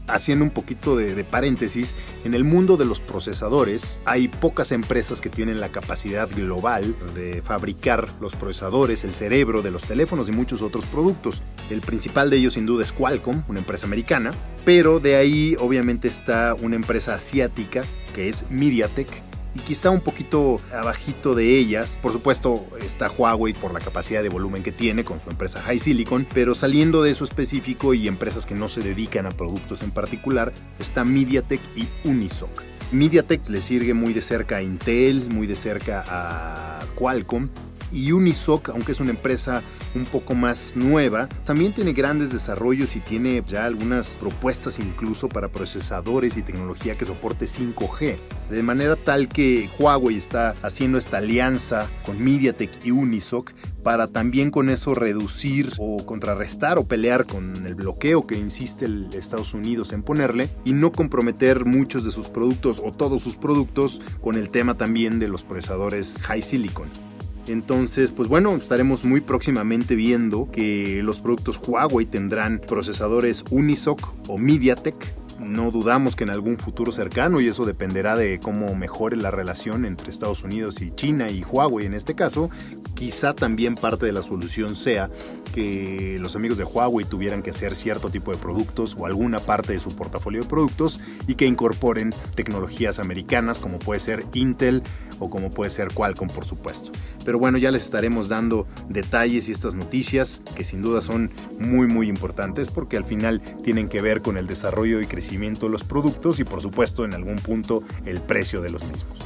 Haciendo 0.07 0.45
un 0.45 0.51
poquito 0.51 0.97
de, 0.97 1.25
paréntesis, 1.25 1.97
en 2.25 2.35
el 2.35 2.45
mundo 2.45 2.77
de 2.77 2.85
los 2.85 3.01
procesadores 3.01 4.01
hay 4.05 4.29
pocas 4.29 4.73
empresas 4.73 5.21
que 5.21 5.31
tienen 5.31 5.61
la 5.61 5.71
capacidad 5.71 6.29
global 6.29 6.97
de 7.15 7.43
fabricar 7.43 8.11
los 8.21 8.35
procesadores, 8.37 9.05
el 9.05 9.15
cerebro 9.15 9.63
de 9.63 9.71
los 9.71 9.83
teléfonos 9.83 10.29
y 10.29 10.33
muchos 10.33 10.63
otros 10.63 10.87
productos. 10.87 11.43
El 11.71 11.81
principal 11.81 12.31
de 12.31 12.39
ellos 12.39 12.55
sin 12.55 12.67
duda 12.67 12.85
es 12.85 12.93
Qualcomm, 12.93 13.43
una 13.49 13.61
empresa 13.61 13.87
americana, 13.87 14.33
pero 14.65 15.01
de 15.01 15.17
ahí 15.17 15.57
obviamente 15.59 16.09
está 16.09 16.55
una 16.55 16.77
empresa 16.77 17.15
asiática 17.15 17.83
que 18.15 18.29
es 18.29 18.47
MediaTek 18.51 19.34
y 19.55 19.61
quizá 19.61 19.91
un 19.91 20.01
poquito 20.01 20.61
abajito 20.73 21.35
de 21.35 21.59
ellas. 21.59 21.97
Por 22.03 22.13
supuesto 22.13 22.67
está 22.85 23.11
Huawei 23.11 23.55
por 23.55 23.73
la 23.73 23.81
capacidad 23.81 24.23
de 24.23 24.29
volumen 24.29 24.63
que 24.63 24.73
tiene 24.73 25.05
con 25.05 25.21
su 25.21 25.31
empresa 25.31 25.63
High 25.63 25.79
Silicon, 25.79 26.27
pero 26.33 26.55
saliendo 26.55 27.03
de 27.03 27.11
eso 27.11 27.25
específico 27.25 27.95
y 27.95 28.09
empresas 28.09 28.47
que 28.47 28.55
no 28.55 28.69
se 28.69 28.81
dedican 28.81 29.27
a 29.27 29.31
productos 29.31 29.83
en 29.83 29.91
particular, 29.91 30.53
está 30.79 31.05
MediaTek 31.05 31.61
y 31.77 31.89
Unisoc. 32.09 32.63
MediaTek 32.93 33.49
le 33.49 33.61
sirve 33.61 33.95
muy 33.95 34.13
de 34.13 34.23
cerca 34.23 34.57
a 34.57 34.63
Intel, 34.63 35.29
muy 35.29 35.47
de 35.47 35.57
cerca 35.57 36.05
a 36.07 36.85
Qualcomm 36.95 37.49
Y 37.95 38.13
Unisoc, 38.13 38.69
aunque 38.69 38.93
es 38.93 39.01
una 39.01 39.11
empresa 39.11 39.63
un 39.95 40.05
poco 40.05 40.35
más 40.35 40.77
nueva, 40.77 41.29
también 41.45 41.73
tiene 41.73 41.93
grandes 41.93 42.33
desarrollos 42.33 42.97
y 42.97 43.01
tiene 43.01 43.43
ya 43.47 43.65
algunas 43.65 44.17
propuestas 44.19 44.79
incluso 44.79 45.29
para 45.29 45.49
procesadores 45.49 46.37
y 46.37 46.43
tecnología 46.43 46.97
que 46.97 47.05
soporte 47.05 47.47
5G. 47.47 48.19
De 48.51 48.63
manera 48.63 48.97
tal 48.97 49.29
que 49.29 49.71
Huawei 49.79 50.17
está 50.17 50.55
haciendo 50.63 50.99
esta 50.99 51.19
alianza 51.19 51.89
con 52.05 52.23
MediaTek 52.23 52.85
y 52.85 52.91
Unisoc 52.91 53.53
para 53.83 54.09
también 54.09 54.51
con 54.51 54.69
eso 54.69 54.95
reducir 54.95 55.73
o 55.79 56.05
contrarrestar 56.05 56.79
o 56.79 56.87
pelear 56.87 57.27
con 57.27 57.67
el 57.67 57.75
bloqueo 57.75 58.27
que 58.27 58.37
insiste 58.37 58.87
el 58.87 59.09
Estados 59.13 59.55
Unidos 59.55 59.93
en 59.93 60.03
ponerle 60.03 60.51
y 60.65 60.73
no 60.73 60.93
comprometer 60.93 61.65
muchos 61.65 62.05
de 62.05 62.11
sus 62.11 62.29
productos 62.29 62.81
o 62.85 62.93
todos 62.93 63.23
sus 63.23 63.37
productos 63.37 64.01
con 64.21 64.37
el 64.37 64.51
tema 64.51 64.77
también 64.77 65.19
de 65.19 65.29
los 65.29 65.45
procesadores 65.45 66.19
high 66.23 66.43
silicon. 66.43 67.14
Entonces, 67.47 68.11
pues 68.11 68.29
bueno, 68.29 68.53
estaremos 68.53 69.05
muy 69.05 69.21
próximamente 69.21 69.97
viendo 69.97 70.51
que 70.51 71.03
los 71.03 71.21
productos 71.21 71.61
Huawei 71.67 72.07
tendrán 72.07 72.59
procesadores 72.59 73.45
Unisoc 73.51 74.15
o 74.29 74.39
MediaTek. 74.39 75.15
No 75.39 75.71
dudamos 75.71 76.17
que 76.17 76.25
en 76.25 76.31
algún 76.31 76.59
futuro 76.59 76.93
cercano, 76.93 77.41
y 77.41 77.49
eso 77.49 77.67
dependerá 77.67 78.17
de 78.17 78.39
cómo 78.39 78.75
mejore 78.75 79.17
la 79.17 79.31
relación 79.31 79.85
entre 79.85 80.11
Estados 80.11 80.43
Unidos 80.43 80.81
y 80.81 80.91
China 80.93 81.29
y 81.29 81.43
Huawei 81.43 81.87
en 81.87 81.93
este 81.95 82.15
caso, 82.15 82.51
quizá 82.95 83.35
también 83.35 83.75
parte 83.75 84.07
de 84.07 84.13
la 84.13 84.23
solución 84.23 84.75
sea 84.77 85.11
que 85.55 86.19
los 86.21 86.35
amigos 86.35 86.59
de 86.59 86.65
Huawei 86.65 87.07
tuvieran 87.07 87.41
que 87.41 87.51
hacer 87.51 87.77
cierto 87.77 88.11
tipo 88.11 88.33
de 88.33 88.39
productos 88.39 88.97
o 88.99 89.07
alguna 89.07 89.39
parte 89.39 89.73
de 89.73 89.79
su 89.79 89.95
portafolio 89.95 90.43
de 90.43 90.49
productos 90.49 91.01
y 91.29 91.37
que 91.37 91.47
incorporen 91.47 92.13
tecnologías 92.35 92.99
americanas 92.99 93.61
como 93.61 93.79
puede 93.79 94.01
ser 94.01 94.27
Intel 94.35 94.83
o 95.21 95.31
como 95.31 95.53
puede 95.53 95.71
ser 95.71 95.95
Qualcomm 95.95 96.29
por 96.29 96.45
supuesto. 96.45 96.91
Pero 97.25 97.39
bueno, 97.39 97.57
ya 97.57 97.71
les 97.71 97.85
estaremos 97.85 98.29
dando 98.29 98.67
detalles 98.89 99.49
y 99.49 99.53
estas 99.53 99.77
noticias 99.77 100.43
que 100.57 100.65
sin 100.65 100.83
duda 100.83 101.01
son 101.01 101.31
muy 101.57 101.87
muy 101.87 102.09
importantes 102.09 102.71
porque 102.71 102.97
al 102.97 103.05
final 103.05 103.41
tienen 103.63 103.89
que 103.89 104.03
ver 104.03 104.23
con 104.23 104.37
el 104.37 104.49
desarrollo 104.49 105.01
y 105.01 105.07
crecimiento 105.07 105.67
de 105.67 105.73
los 105.73 105.85
productos 105.85 106.41
y 106.41 106.45
por 106.45 106.63
supuesto 106.63 107.05
en 107.05 107.15
algún 107.15 107.37
punto 107.37 107.85
el 108.07 108.21
precio 108.21 108.61
de 108.61 108.71
los 108.71 108.83
mismos. 108.83 109.21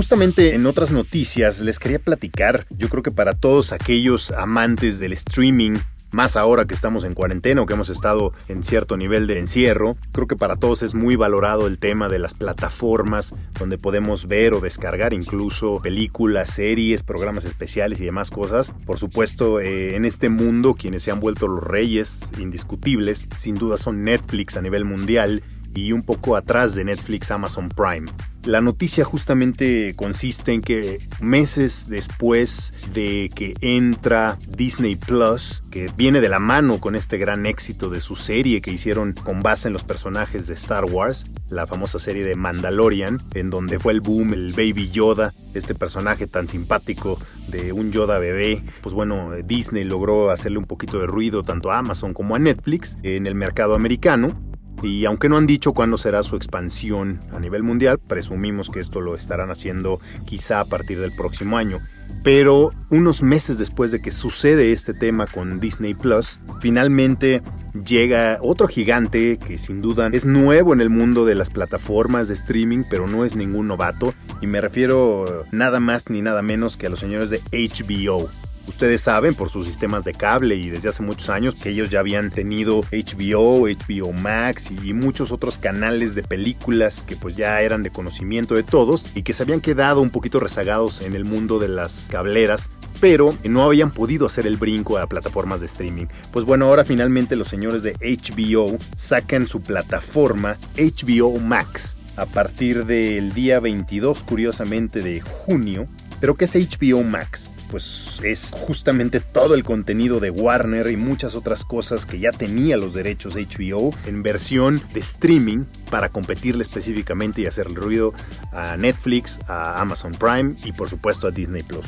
Justamente 0.00 0.54
en 0.54 0.64
otras 0.64 0.92
noticias 0.92 1.60
les 1.60 1.78
quería 1.78 1.98
platicar, 1.98 2.66
yo 2.70 2.88
creo 2.88 3.02
que 3.02 3.10
para 3.10 3.34
todos 3.34 3.70
aquellos 3.70 4.30
amantes 4.30 4.98
del 4.98 5.12
streaming, 5.12 5.76
más 6.10 6.38
ahora 6.38 6.64
que 6.64 6.72
estamos 6.72 7.04
en 7.04 7.12
cuarentena 7.12 7.60
o 7.60 7.66
que 7.66 7.74
hemos 7.74 7.90
estado 7.90 8.32
en 8.48 8.64
cierto 8.64 8.96
nivel 8.96 9.26
de 9.26 9.38
encierro, 9.38 9.98
creo 10.12 10.26
que 10.26 10.36
para 10.36 10.56
todos 10.56 10.82
es 10.82 10.94
muy 10.94 11.16
valorado 11.16 11.66
el 11.66 11.76
tema 11.76 12.08
de 12.08 12.18
las 12.18 12.32
plataformas 12.32 13.34
donde 13.58 13.76
podemos 13.76 14.26
ver 14.26 14.54
o 14.54 14.60
descargar 14.60 15.12
incluso 15.12 15.80
películas, 15.82 16.48
series, 16.48 17.02
programas 17.02 17.44
especiales 17.44 18.00
y 18.00 18.06
demás 18.06 18.30
cosas. 18.30 18.72
Por 18.86 18.98
supuesto, 18.98 19.60
eh, 19.60 19.96
en 19.96 20.06
este 20.06 20.30
mundo 20.30 20.76
quienes 20.76 21.02
se 21.02 21.10
han 21.10 21.20
vuelto 21.20 21.46
los 21.46 21.62
reyes 21.62 22.20
indiscutibles, 22.38 23.28
sin 23.36 23.56
duda 23.56 23.76
son 23.76 24.02
Netflix 24.02 24.56
a 24.56 24.62
nivel 24.62 24.86
mundial 24.86 25.42
y 25.74 25.92
un 25.92 26.02
poco 26.02 26.36
atrás 26.36 26.74
de 26.74 26.84
Netflix 26.84 27.30
Amazon 27.30 27.68
Prime. 27.68 28.10
La 28.44 28.62
noticia 28.62 29.04
justamente 29.04 29.94
consiste 29.94 30.54
en 30.54 30.62
que 30.62 31.06
meses 31.20 31.86
después 31.90 32.72
de 32.94 33.30
que 33.34 33.54
entra 33.60 34.38
Disney 34.48 34.96
Plus, 34.96 35.62
que 35.70 35.90
viene 35.94 36.22
de 36.22 36.30
la 36.30 36.38
mano 36.38 36.80
con 36.80 36.94
este 36.94 37.18
gran 37.18 37.44
éxito 37.44 37.90
de 37.90 38.00
su 38.00 38.16
serie 38.16 38.62
que 38.62 38.72
hicieron 38.72 39.12
con 39.12 39.42
base 39.42 39.68
en 39.68 39.74
los 39.74 39.84
personajes 39.84 40.46
de 40.46 40.54
Star 40.54 40.86
Wars, 40.86 41.26
la 41.50 41.66
famosa 41.66 41.98
serie 41.98 42.24
de 42.24 42.34
Mandalorian, 42.34 43.18
en 43.34 43.50
donde 43.50 43.78
fue 43.78 43.92
el 43.92 44.00
boom 44.00 44.32
el 44.32 44.52
Baby 44.52 44.88
Yoda, 44.90 45.34
este 45.52 45.74
personaje 45.74 46.26
tan 46.26 46.48
simpático 46.48 47.18
de 47.48 47.72
un 47.74 47.92
Yoda 47.92 48.18
bebé, 48.18 48.64
pues 48.80 48.94
bueno, 48.94 49.32
Disney 49.44 49.84
logró 49.84 50.30
hacerle 50.30 50.58
un 50.58 50.64
poquito 50.66 50.98
de 50.98 51.06
ruido 51.06 51.42
tanto 51.42 51.70
a 51.70 51.78
Amazon 51.78 52.14
como 52.14 52.36
a 52.36 52.38
Netflix 52.38 52.96
en 53.02 53.26
el 53.26 53.34
mercado 53.34 53.74
americano 53.74 54.49
y 54.82 55.04
aunque 55.04 55.28
no 55.28 55.36
han 55.36 55.46
dicho 55.46 55.72
cuándo 55.72 55.98
será 55.98 56.22
su 56.22 56.36
expansión 56.36 57.20
a 57.32 57.40
nivel 57.40 57.62
mundial, 57.62 57.98
presumimos 57.98 58.70
que 58.70 58.80
esto 58.80 59.00
lo 59.00 59.14
estarán 59.14 59.50
haciendo 59.50 60.00
quizá 60.26 60.60
a 60.60 60.64
partir 60.64 60.98
del 61.00 61.12
próximo 61.12 61.58
año. 61.58 61.80
Pero 62.22 62.72
unos 62.90 63.22
meses 63.22 63.56
después 63.56 63.90
de 63.92 64.02
que 64.02 64.10
sucede 64.10 64.72
este 64.72 64.92
tema 64.94 65.26
con 65.26 65.60
Disney 65.60 65.94
Plus, 65.94 66.40
finalmente 66.60 67.42
llega 67.86 68.38
otro 68.42 68.68
gigante 68.68 69.38
que 69.38 69.58
sin 69.58 69.80
duda 69.80 70.08
es 70.12 70.26
nuevo 70.26 70.72
en 70.72 70.80
el 70.80 70.90
mundo 70.90 71.24
de 71.24 71.34
las 71.34 71.50
plataformas 71.50 72.28
de 72.28 72.34
streaming, 72.34 72.84
pero 72.88 73.06
no 73.06 73.24
es 73.24 73.36
ningún 73.36 73.68
novato. 73.68 74.12
Y 74.40 74.46
me 74.46 74.60
refiero 74.60 75.46
nada 75.52 75.80
más 75.80 76.10
ni 76.10 76.20
nada 76.20 76.42
menos 76.42 76.76
que 76.76 76.86
a 76.86 76.90
los 76.90 77.00
señores 77.00 77.30
de 77.30 77.40
HBO. 77.52 78.28
Ustedes 78.66 79.00
saben 79.00 79.34
por 79.34 79.50
sus 79.50 79.66
sistemas 79.66 80.04
de 80.04 80.12
cable 80.12 80.56
y 80.56 80.70
desde 80.70 80.88
hace 80.88 81.02
muchos 81.02 81.28
años 81.28 81.54
que 81.54 81.70
ellos 81.70 81.90
ya 81.90 82.00
habían 82.00 82.30
tenido 82.30 82.82
HBO, 82.92 83.66
HBO 83.66 84.12
Max 84.12 84.70
y 84.70 84.92
muchos 84.92 85.32
otros 85.32 85.58
canales 85.58 86.14
de 86.14 86.22
películas 86.22 87.04
que 87.04 87.16
pues 87.16 87.36
ya 87.36 87.60
eran 87.62 87.82
de 87.82 87.90
conocimiento 87.90 88.54
de 88.54 88.62
todos 88.62 89.08
y 89.14 89.22
que 89.22 89.32
se 89.32 89.42
habían 89.42 89.60
quedado 89.60 90.00
un 90.00 90.10
poquito 90.10 90.38
rezagados 90.38 91.00
en 91.00 91.14
el 91.14 91.24
mundo 91.24 91.58
de 91.58 91.68
las 91.68 92.08
cableras 92.10 92.70
pero 93.00 93.36
no 93.44 93.62
habían 93.62 93.90
podido 93.90 94.26
hacer 94.26 94.46
el 94.46 94.56
brinco 94.56 94.98
a 94.98 95.06
plataformas 95.06 95.60
de 95.60 95.66
streaming. 95.66 96.06
Pues 96.32 96.44
bueno, 96.44 96.66
ahora 96.66 96.84
finalmente 96.84 97.34
los 97.34 97.48
señores 97.48 97.82
de 97.82 97.94
HBO 97.94 98.76
sacan 98.94 99.46
su 99.46 99.62
plataforma 99.62 100.56
HBO 100.76 101.38
Max 101.38 101.96
a 102.16 102.26
partir 102.26 102.84
del 102.84 103.32
día 103.32 103.60
22, 103.60 104.22
curiosamente, 104.24 105.00
de 105.00 105.20
junio. 105.20 105.86
¿Pero 106.20 106.34
qué 106.34 106.44
es 106.44 106.54
HBO 106.54 107.02
Max? 107.02 107.50
Pues 107.70 108.20
es 108.24 108.50
justamente 108.52 109.20
todo 109.20 109.54
el 109.54 109.64
contenido 109.64 110.20
de 110.20 110.30
Warner 110.30 110.90
y 110.90 110.96
muchas 110.96 111.34
otras 111.34 111.64
cosas 111.64 112.04
que 112.04 112.18
ya 112.18 112.32
tenía 112.32 112.76
los 112.76 112.94
derechos 112.94 113.34
de 113.34 113.46
HBO 113.46 113.94
en 114.06 114.22
versión 114.22 114.82
de 114.92 115.00
streaming 115.00 115.64
para 115.90 116.08
competirle 116.08 116.62
específicamente 116.62 117.42
y 117.42 117.46
hacerle 117.46 117.76
ruido 117.76 118.12
a 118.52 118.76
Netflix, 118.76 119.38
a 119.46 119.80
Amazon 119.80 120.12
Prime 120.12 120.56
y 120.64 120.72
por 120.72 120.90
supuesto 120.90 121.28
a 121.28 121.30
Disney 121.30 121.62
Plus. 121.62 121.86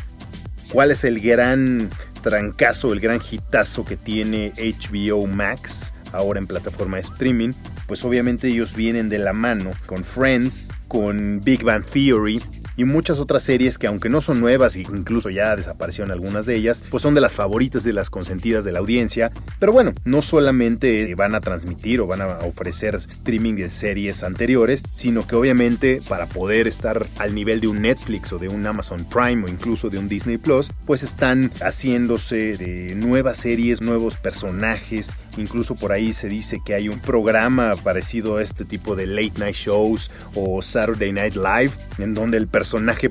¿Cuál 0.71 0.91
es 0.91 1.05
el 1.05 1.21
gran 1.21 1.91
trancazo, 2.23 2.93
el 2.93 3.01
gran 3.01 3.21
hitazo 3.31 3.85
que 3.85 3.97
tiene 3.97 4.53
HBO 4.57 5.27
Max 5.27 5.93
ahora 6.12 6.39
en 6.39 6.47
plataforma 6.47 6.97
de 6.97 7.03
streaming? 7.03 7.51
Pues 7.87 8.05
obviamente 8.05 8.49
ellos 8.49 8.75
vienen 8.75 9.09
de 9.09 9.19
la 9.19 9.33
mano 9.33 9.73
con 9.87 10.05
Friends, 10.05 10.71
con 10.89 11.41
Big 11.43 11.62
Bang 11.62 11.85
Theory, 11.85 12.41
y 12.76 12.85
muchas 12.85 13.19
otras 13.19 13.43
series 13.43 13.79
que 13.79 13.87
aunque 13.87 14.09
no 14.09 14.21
son 14.21 14.41
nuevas 14.41 14.76
e 14.76 14.81
incluso 14.81 15.31
ya 15.31 15.57
desaparecieron 15.57 16.11
algunas 16.11 16.47
de 16.47 16.57
ellas, 16.57 16.83
pues 16.91 17.02
son 17.02 17.14
de 17.14 17.21
las 17.21 17.33
favoritas 17.33 17.85
de 17.85 17.93
las 17.93 18.11
consentidas 18.11 18.64
de 18.64 18.73
la 18.73 18.79
audiencia. 18.79 19.33
Pero 19.59 19.73
bueno, 19.73 19.93
no 20.05 20.23
solamente 20.23 21.14
van 21.14 21.35
a 21.35 21.41
transmitir 21.41 22.00
o 22.00 22.07
van 22.07 22.23
a 22.23 22.38
ofrecer 22.41 22.95
streaming 22.95 23.55
de 23.55 23.71
series 23.71 24.23
anteriores, 24.23 24.83
sino 24.95 25.26
que 25.26 25.37
obviamente 25.37 26.02
para 26.09 26.26
poder 26.26 26.67
estar 26.67 27.07
al 27.19 27.35
nivel 27.35 27.61
de 27.61 27.69
un 27.69 27.83
Netflix 27.83 28.33
o 28.33 28.38
de 28.38 28.49
un 28.49 28.67
Amazon 28.67 29.05
Prime 29.05 29.45
o 29.45 29.49
incluso 29.49 29.91
de 29.91 29.99
un 29.99 30.09
Disney 30.09 30.38
Plus, 30.38 30.71
pues 30.87 31.02
están 31.02 31.50
haciéndose 31.61 32.57
de 32.57 32.95
nuevas 32.95 33.38
series, 33.38 33.81
nuevos 33.81 34.17
personajes, 34.17 35.17
incluso 35.37 35.75
por 35.75 35.93
ahí 35.93 36.12
se 36.12 36.29
dice 36.29 36.61
que 36.64 36.75
hay 36.75 36.88
un 36.88 37.00
programa 37.00 37.75
parecido 37.83 38.37
a 38.37 38.43
este 38.43 38.64
tipo 38.64 38.97
de 38.97 39.07
late 39.07 39.38
night 39.38 39.57
shows 39.57 40.11
o 40.35 40.62
Saturday 40.62 41.12
Night 41.12 41.35
Live, 41.35 41.73
en 41.99 42.14
donde 42.14 42.37
el 42.37 42.47
personaje 42.47 42.62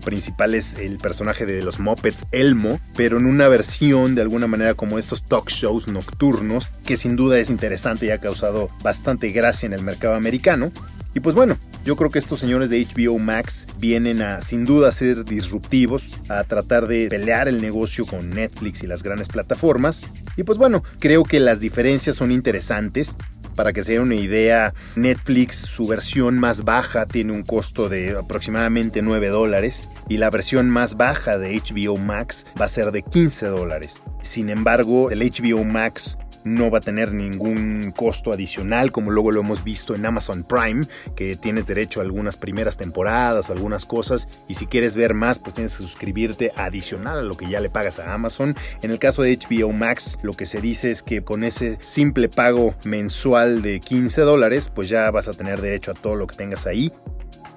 principal 0.02 0.56
es 0.56 0.76
el 0.76 0.98
personaje 0.98 1.46
de 1.46 1.62
los 1.62 1.80
Muppets, 1.80 2.26
Elmo, 2.32 2.80
pero 2.96 3.18
en 3.18 3.26
una 3.26 3.48
versión 3.48 4.16
de 4.16 4.22
alguna 4.22 4.48
manera 4.48 4.74
como 4.74 4.98
estos 4.98 5.24
talk 5.24 5.50
shows 5.50 5.88
nocturnos, 5.88 6.72
que 6.86 6.98
sin 6.98 7.16
duda 7.16 7.40
es 7.40 7.50
interesante 7.50 8.06
y 8.06 8.12
ha 8.12 8.18
causado 8.18 8.70
bastante 8.84 9.30
gracia 9.30 9.68
en 9.68 9.74
el 9.74 9.84
mercado 9.84 10.16
americano. 10.16 10.72
Y 11.14 11.20
pues 11.20 11.36
bueno, 11.36 11.58
yo 11.84 11.98
creo 11.98 12.10
que 12.10 12.20
estos 12.20 12.40
señores 12.40 12.70
de 12.70 12.86
HBO 12.86 13.20
Max 13.20 13.68
vienen 13.80 14.22
a 14.22 14.40
sin 14.42 14.64
duda 14.64 14.92
ser 14.92 15.26
disruptivos, 15.26 16.10
a 16.30 16.44
tratar 16.46 16.88
de 16.88 17.08
pelear 17.10 17.48
el 17.48 17.62
negocio 17.62 18.06
con 18.06 18.30
Netflix 18.30 18.84
y 18.84 18.88
las 18.88 19.04
grandes 19.04 19.28
plataformas. 19.28 20.02
Y 20.38 20.44
pues 20.44 20.58
bueno, 20.58 20.84
creo 21.00 21.24
que 21.24 21.40
las 21.40 21.60
diferencias 21.60 22.16
son 22.16 22.32
interesantes. 22.32 23.16
Para 23.56 23.74
que 23.74 23.84
se 23.84 23.94
den 23.94 24.02
una 24.02 24.16
idea, 24.16 24.74
Netflix, 24.96 25.58
su 25.58 25.88
versión 25.88 26.40
más 26.40 26.64
baja 26.64 27.06
tiene 27.06 27.34
un 27.34 27.44
costo 27.44 27.90
de 27.90 28.18
aproximadamente 28.18 29.02
9 29.02 29.30
dólares 29.30 29.90
y 30.08 30.18
la 30.18 30.30
versión 30.30 30.70
más 30.70 30.98
baja 30.98 31.38
de 31.38 31.60
HBO 31.60 31.98
Max 31.98 32.46
va 32.60 32.66
a 32.66 32.70
ser 32.70 32.92
de 32.92 33.02
15 33.04 33.48
dólares. 33.48 34.02
Sin 34.22 34.50
embargo, 34.50 35.12
el 35.12 35.20
HBO 35.20 35.64
Max 35.64 36.18
no 36.44 36.70
va 36.70 36.80
a 36.80 36.82
tener 36.82 37.14
ningún 37.14 37.94
costo 37.96 38.32
adicional, 38.32 38.92
como 38.92 39.12
luego 39.12 39.32
lo 39.32 39.42
hemos 39.42 39.64
visto 39.64 39.96
en 39.96 40.06
Amazon 40.06 40.44
Prime, 40.44 40.86
que 41.16 41.36
tienes 41.36 41.68
derecho 41.68 42.00
a 42.00 42.04
algunas 42.04 42.38
primeras 42.38 42.78
temporadas 42.78 43.50
o 43.50 43.54
algunas 43.54 43.86
cosas, 43.86 44.28
y 44.48 44.56
si 44.56 44.66
quieres 44.66 44.96
ver 44.96 45.14
más, 45.14 45.40
pues 45.40 45.56
tienes 45.56 45.78
que 45.78 45.84
suscribirte 45.84 46.52
adicional 46.56 47.20
a 47.20 47.24
lo 47.24 47.38
que 47.38 47.50
ya 47.50 47.60
le 47.60 47.70
pagas 47.70 48.00
a 48.00 48.14
Amazon. 48.14 48.56
En 48.82 48.92
el 48.92 49.00
caso 49.00 49.22
de 49.22 49.38
HBO 49.38 49.72
Max, 49.72 50.18
lo 50.22 50.34
que 50.34 50.46
se 50.46 50.62
dice 50.62 50.92
es 50.92 51.04
que 51.04 51.24
con 51.24 51.44
ese 51.44 51.78
simple 51.82 52.30
pago 52.30 52.76
mensual 52.84 53.62
de 53.62 53.80
15 53.80 54.22
dólares, 54.22 54.72
pues 54.74 54.90
ya 54.90 55.10
vas 55.12 55.28
a 55.28 55.34
tener 55.34 55.62
derecho 55.62 55.92
a 55.92 55.94
todo 55.94 56.16
lo 56.16 56.28
que 56.28 56.36
tengas 56.36 56.68
ahí. 56.68 56.92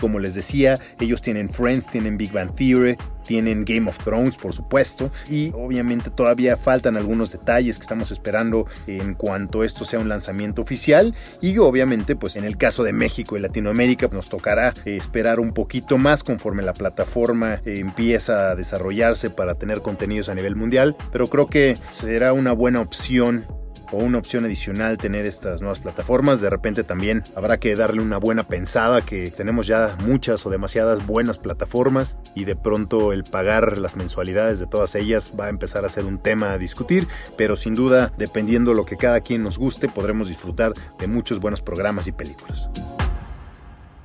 Como 0.00 0.18
les 0.18 0.34
decía, 0.34 0.78
ellos 1.00 1.22
tienen 1.22 1.48
Friends, 1.50 1.90
tienen 1.90 2.16
Big 2.16 2.32
Bang 2.32 2.54
Theory, 2.54 2.96
tienen 3.26 3.64
Game 3.64 3.88
of 3.88 3.98
Thrones, 3.98 4.36
por 4.36 4.52
supuesto, 4.52 5.10
y 5.28 5.50
obviamente 5.54 6.10
todavía 6.10 6.56
faltan 6.56 6.96
algunos 6.96 7.32
detalles 7.32 7.78
que 7.78 7.82
estamos 7.82 8.10
esperando 8.10 8.66
en 8.86 9.14
cuanto 9.14 9.64
esto 9.64 9.84
sea 9.84 9.98
un 9.98 10.08
lanzamiento 10.08 10.62
oficial. 10.62 11.14
Y 11.40 11.58
obviamente 11.58 12.16
pues 12.16 12.36
en 12.36 12.44
el 12.44 12.56
caso 12.56 12.82
de 12.82 12.92
México 12.92 13.36
y 13.36 13.40
Latinoamérica 13.40 14.08
nos 14.12 14.28
tocará 14.28 14.74
esperar 14.84 15.40
un 15.40 15.52
poquito 15.52 15.98
más 15.98 16.22
conforme 16.22 16.62
la 16.62 16.74
plataforma 16.74 17.60
empieza 17.64 18.50
a 18.50 18.54
desarrollarse 18.54 19.30
para 19.30 19.54
tener 19.54 19.80
contenidos 19.80 20.28
a 20.28 20.34
nivel 20.34 20.56
mundial, 20.56 20.96
pero 21.12 21.28
creo 21.28 21.48
que 21.48 21.76
será 21.90 22.32
una 22.32 22.52
buena 22.52 22.80
opción 22.80 23.46
o 23.92 23.98
una 23.98 24.18
opción 24.18 24.44
adicional 24.44 24.98
tener 24.98 25.26
estas 25.26 25.60
nuevas 25.60 25.80
plataformas. 25.80 26.40
De 26.40 26.50
repente 26.50 26.84
también 26.84 27.22
habrá 27.34 27.58
que 27.58 27.76
darle 27.76 28.02
una 28.02 28.18
buena 28.18 28.46
pensada 28.46 29.04
que 29.04 29.30
tenemos 29.30 29.66
ya 29.66 29.96
muchas 30.04 30.44
o 30.46 30.50
demasiadas 30.50 31.06
buenas 31.06 31.38
plataformas 31.38 32.18
y 32.34 32.44
de 32.44 32.56
pronto 32.56 33.12
el 33.12 33.24
pagar 33.24 33.78
las 33.78 33.96
mensualidades 33.96 34.58
de 34.58 34.66
todas 34.66 34.94
ellas 34.94 35.32
va 35.38 35.46
a 35.46 35.50
empezar 35.50 35.84
a 35.84 35.88
ser 35.88 36.04
un 36.04 36.18
tema 36.18 36.52
a 36.52 36.58
discutir, 36.58 37.06
pero 37.36 37.56
sin 37.56 37.74
duda, 37.74 38.12
dependiendo 38.18 38.74
lo 38.74 38.86
que 38.86 38.96
cada 38.96 39.20
quien 39.20 39.42
nos 39.42 39.58
guste, 39.58 39.88
podremos 39.88 40.28
disfrutar 40.28 40.72
de 40.98 41.06
muchos 41.06 41.40
buenos 41.40 41.60
programas 41.60 42.06
y 42.06 42.12
películas. 42.12 42.70